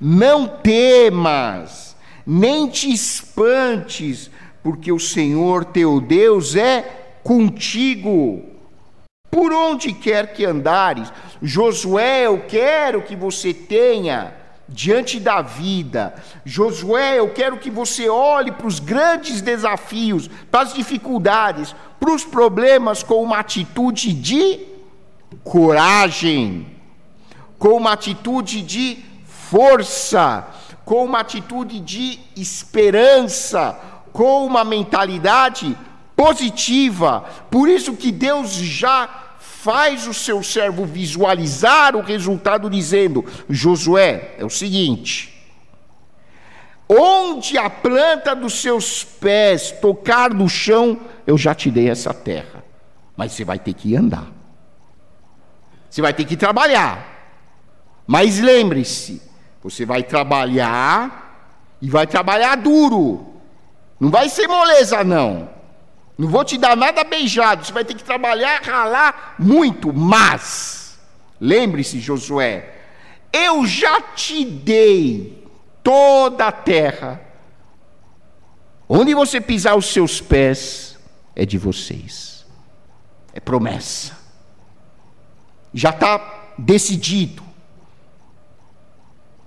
não 0.00 0.46
temas, 0.46 1.96
nem 2.26 2.68
te 2.68 2.92
espantes, 2.92 4.30
porque 4.62 4.92
o 4.92 4.98
Senhor 4.98 5.64
teu 5.64 6.00
Deus 6.00 6.54
é 6.54 6.82
contigo. 7.22 8.42
Por 9.30 9.52
onde 9.52 9.92
quer 9.92 10.34
que 10.34 10.44
andares, 10.44 11.10
Josué, 11.40 12.26
eu 12.26 12.40
quero 12.46 13.02
que 13.02 13.16
você 13.16 13.54
tenha 13.54 14.34
diante 14.68 15.18
da 15.18 15.42
vida. 15.42 16.14
Josué, 16.44 17.18
eu 17.18 17.30
quero 17.30 17.56
que 17.56 17.70
você 17.70 18.08
olhe 18.08 18.50
para 18.52 18.66
os 18.66 18.78
grandes 18.78 19.40
desafios, 19.40 20.28
para 20.50 20.62
as 20.62 20.74
dificuldades, 20.74 21.74
para 21.98 22.12
os 22.12 22.24
problemas 22.24 23.02
com 23.02 23.22
uma 23.22 23.38
atitude 23.38 24.12
de 24.12 24.60
coragem, 25.44 26.66
com 27.62 27.76
uma 27.76 27.92
atitude 27.92 28.60
de 28.60 28.98
força, 29.24 30.44
com 30.84 31.04
uma 31.04 31.20
atitude 31.20 31.78
de 31.78 32.18
esperança, 32.36 33.78
com 34.12 34.44
uma 34.44 34.64
mentalidade 34.64 35.78
positiva. 36.16 37.20
Por 37.48 37.68
isso 37.68 37.94
que 37.94 38.10
Deus 38.10 38.50
já 38.50 39.08
faz 39.38 40.08
o 40.08 40.12
seu 40.12 40.42
servo 40.42 40.84
visualizar 40.84 41.94
o 41.94 42.00
resultado, 42.00 42.68
dizendo: 42.68 43.24
Josué, 43.48 44.34
é 44.38 44.44
o 44.44 44.50
seguinte. 44.50 45.32
Onde 46.88 47.56
a 47.56 47.70
planta 47.70 48.34
dos 48.34 48.54
seus 48.54 49.04
pés 49.04 49.70
tocar 49.80 50.34
no 50.34 50.48
chão, 50.48 50.98
eu 51.24 51.38
já 51.38 51.54
te 51.54 51.70
dei 51.70 51.88
essa 51.88 52.12
terra. 52.12 52.64
Mas 53.16 53.30
você 53.30 53.44
vai 53.44 53.60
ter 53.60 53.72
que 53.72 53.94
andar. 53.94 54.26
Você 55.88 56.02
vai 56.02 56.12
ter 56.12 56.24
que 56.24 56.36
trabalhar. 56.36 57.11
Mas 58.06 58.38
lembre-se, 58.38 59.22
você 59.62 59.84
vai 59.86 60.02
trabalhar 60.02 61.76
e 61.80 61.88
vai 61.88 62.06
trabalhar 62.06 62.56
duro. 62.56 63.34
Não 63.98 64.10
vai 64.10 64.28
ser 64.28 64.48
moleza, 64.48 65.04
não. 65.04 65.48
Não 66.18 66.28
vou 66.28 66.44
te 66.44 66.58
dar 66.58 66.76
nada 66.76 67.04
beijado, 67.04 67.64
você 67.64 67.72
vai 67.72 67.84
ter 67.84 67.94
que 67.94 68.04
trabalhar, 68.04 68.62
ralar 68.62 69.34
muito, 69.38 69.92
mas 69.92 70.98
lembre-se, 71.40 72.00
Josué, 72.00 72.74
eu 73.32 73.66
já 73.66 74.00
te 74.00 74.44
dei 74.44 75.46
toda 75.82 76.48
a 76.48 76.52
terra. 76.52 77.20
Onde 78.88 79.14
você 79.14 79.40
pisar 79.40 79.74
os 79.74 79.86
seus 79.86 80.20
pés 80.20 80.98
é 81.34 81.46
de 81.46 81.56
vocês. 81.56 82.44
É 83.32 83.40
promessa. 83.40 84.18
Já 85.72 85.90
está 85.90 86.52
decidido. 86.58 87.42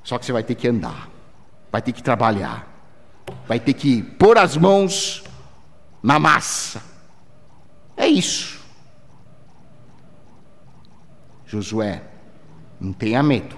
Só 0.06 0.20
que 0.20 0.26
você 0.26 0.32
vai 0.32 0.44
ter 0.44 0.54
que 0.54 0.68
andar, 0.68 1.10
vai 1.72 1.82
ter 1.82 1.92
que 1.92 2.04
trabalhar, 2.04 2.68
vai 3.48 3.60
ter 3.60 3.74
que 3.74 4.04
pôr 4.04 4.38
as 4.38 4.56
mãos 4.56 5.24
na 6.02 6.20
massa. 6.20 6.80
É 7.98 8.08
isso. 8.08 8.64
Josué, 11.48 12.04
não 12.80 12.94
tenha 12.94 13.24
medo. 13.24 13.58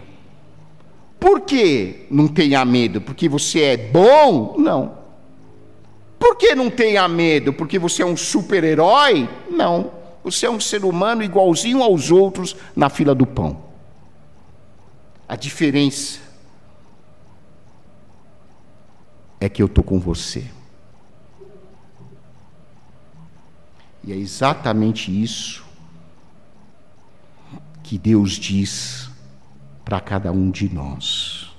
Por 1.19 1.41
que 1.41 2.07
não 2.09 2.29
tenha 2.29 2.63
medo? 2.63 3.01
Porque 3.01 3.27
você 3.27 3.61
é 3.63 3.77
bom? 3.77 4.55
Não. 4.57 4.99
Por 6.17 6.37
que 6.37 6.55
não 6.55 6.69
tenha 6.69 7.05
medo? 7.09 7.51
Porque 7.51 7.77
você 7.77 8.03
é 8.03 8.05
um 8.05 8.15
super-herói? 8.15 9.29
Não. 9.49 9.91
Você 10.23 10.45
é 10.45 10.49
um 10.49 10.61
ser 10.61 10.85
humano 10.85 11.23
igualzinho 11.23 11.83
aos 11.83 12.09
outros 12.09 12.55
na 12.73 12.89
fila 12.89 13.13
do 13.13 13.25
pão. 13.25 13.65
A 15.27 15.35
diferença 15.35 16.26
é 19.39 19.47
que 19.47 19.61
eu 19.61 19.67
estou 19.67 19.83
com 19.83 19.99
você. 19.99 20.45
E 24.03 24.11
é 24.11 24.15
exatamente 24.15 25.11
isso 25.11 25.65
que 27.83 27.97
Deus 27.97 28.33
diz 28.33 29.09
para 29.83 29.99
cada 29.99 30.31
um 30.31 30.49
de 30.49 30.73
nós. 30.73 31.53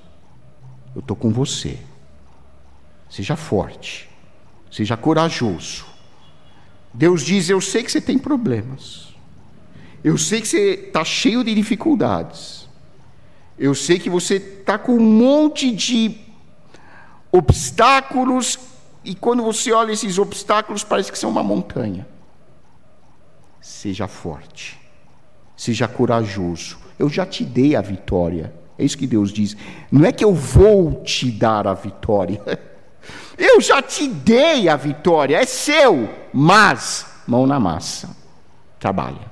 Eu 0.95 0.99
estou 0.99 1.15
com 1.15 1.31
você. 1.31 1.79
Seja 3.09 3.35
forte, 3.35 4.09
seja 4.71 4.95
corajoso. 4.97 5.85
Deus 6.93 7.23
diz: 7.23 7.49
Eu 7.49 7.61
sei 7.61 7.83
que 7.83 7.91
você 7.91 8.01
tem 8.01 8.17
problemas. 8.17 9.13
Eu 10.03 10.17
sei 10.17 10.41
que 10.41 10.47
você 10.47 10.85
está 10.87 11.03
cheio 11.03 11.43
de 11.43 11.53
dificuldades. 11.53 12.67
Eu 13.57 13.75
sei 13.75 13.99
que 13.99 14.09
você 14.09 14.35
está 14.35 14.77
com 14.77 14.93
um 14.93 14.99
monte 14.99 15.71
de 15.71 16.17
obstáculos, 17.31 18.59
e 19.03 19.15
quando 19.15 19.43
você 19.43 19.71
olha 19.71 19.91
esses 19.91 20.17
obstáculos, 20.17 20.83
parece 20.83 21.11
que 21.11 21.17
são 21.17 21.29
uma 21.29 21.43
montanha. 21.43 22.07
Seja 23.61 24.07
forte, 24.07 24.79
seja 25.55 25.87
corajoso. 25.87 26.77
Eu 26.97 27.09
já 27.09 27.25
te 27.25 27.45
dei 27.45 27.75
a 27.75 27.81
vitória. 27.81 28.53
É 28.77 28.83
isso 28.83 28.97
que 28.97 29.07
Deus 29.07 29.31
diz. 29.31 29.55
Não 29.91 30.05
é 30.05 30.11
que 30.11 30.23
eu 30.23 30.33
vou 30.33 31.03
te 31.03 31.31
dar 31.31 31.67
a 31.67 31.73
vitória. 31.73 32.41
Eu 33.37 33.61
já 33.61 33.81
te 33.81 34.05
dei 34.05 34.67
a 34.67 34.75
vitória, 34.75 35.37
é 35.37 35.45
seu, 35.45 36.09
mas 36.33 37.05
mão 37.25 37.47
na 37.47 37.57
massa. 37.57 38.13
Trabalha. 38.77 39.31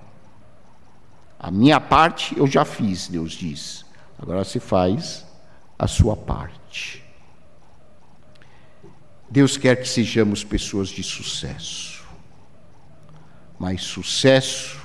A 1.37 1.51
minha 1.51 1.79
parte 1.79 2.37
eu 2.37 2.47
já 2.47 2.63
fiz, 2.63 3.09
Deus 3.09 3.33
diz. 3.33 3.85
Agora 4.17 4.43
você 4.43 4.61
faz 4.61 5.25
a 5.77 5.87
sua 5.87 6.15
parte. 6.15 7.03
Deus 9.37 9.57
quer 9.57 9.75
que 9.75 9.87
sejamos 9.87 10.43
pessoas 10.43 10.89
de 10.89 11.03
sucesso 11.03 11.97
mas 13.59 13.81
sucesso 13.81 14.79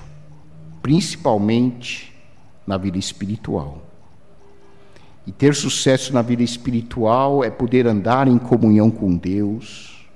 principalmente 0.80 2.12
na 2.66 2.76
vida 2.76 2.98
espiritual. 2.98 3.82
E 5.26 5.30
ter 5.30 5.54
sucesso 5.54 6.12
na 6.12 6.22
vida 6.22 6.42
espiritual 6.42 7.44
é 7.44 7.50
poder 7.50 7.86
andar 7.86 8.26
em 8.26 8.38
comunhão 8.38 8.90
com 8.90 9.16
Deus, 9.16 10.08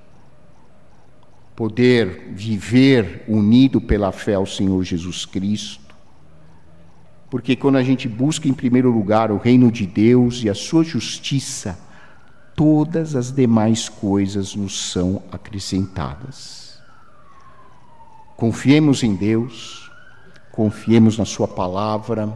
poder 1.55 2.31
viver 2.33 3.23
unido 3.27 3.79
pela 3.79 4.11
fé 4.11 4.33
ao 4.33 4.45
Senhor 4.45 4.83
Jesus 4.83 5.25
Cristo. 5.25 5.95
Porque 7.29 7.55
quando 7.55 7.77
a 7.77 7.83
gente 7.83 8.07
busca 8.07 8.47
em 8.47 8.53
primeiro 8.53 8.91
lugar 8.91 9.31
o 9.31 9.37
reino 9.37 9.71
de 9.71 9.85
Deus 9.85 10.43
e 10.43 10.49
a 10.49 10.55
sua 10.55 10.83
justiça, 10.83 11.79
todas 12.57 13.15
as 13.15 13.31
demais 13.31 13.87
coisas 13.87 14.55
nos 14.55 14.91
são 14.91 15.21
acrescentadas. 15.31 16.81
Confiemos 18.35 19.03
em 19.03 19.15
Deus, 19.15 19.91
confiemos 20.51 21.19
na 21.19 21.25
Sua 21.25 21.47
palavra, 21.47 22.27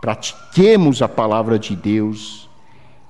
pratiquemos 0.00 1.02
a 1.02 1.08
palavra 1.08 1.58
de 1.58 1.74
Deus 1.74 2.48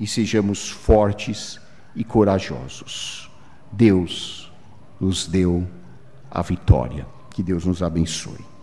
e 0.01 0.07
sejamos 0.07 0.70
fortes 0.70 1.61
e 1.95 2.03
corajosos. 2.03 3.31
Deus 3.70 4.51
nos 4.99 5.27
deu 5.27 5.68
a 6.31 6.41
vitória. 6.41 7.07
Que 7.31 7.43
Deus 7.43 7.66
nos 7.66 7.83
abençoe. 7.83 8.53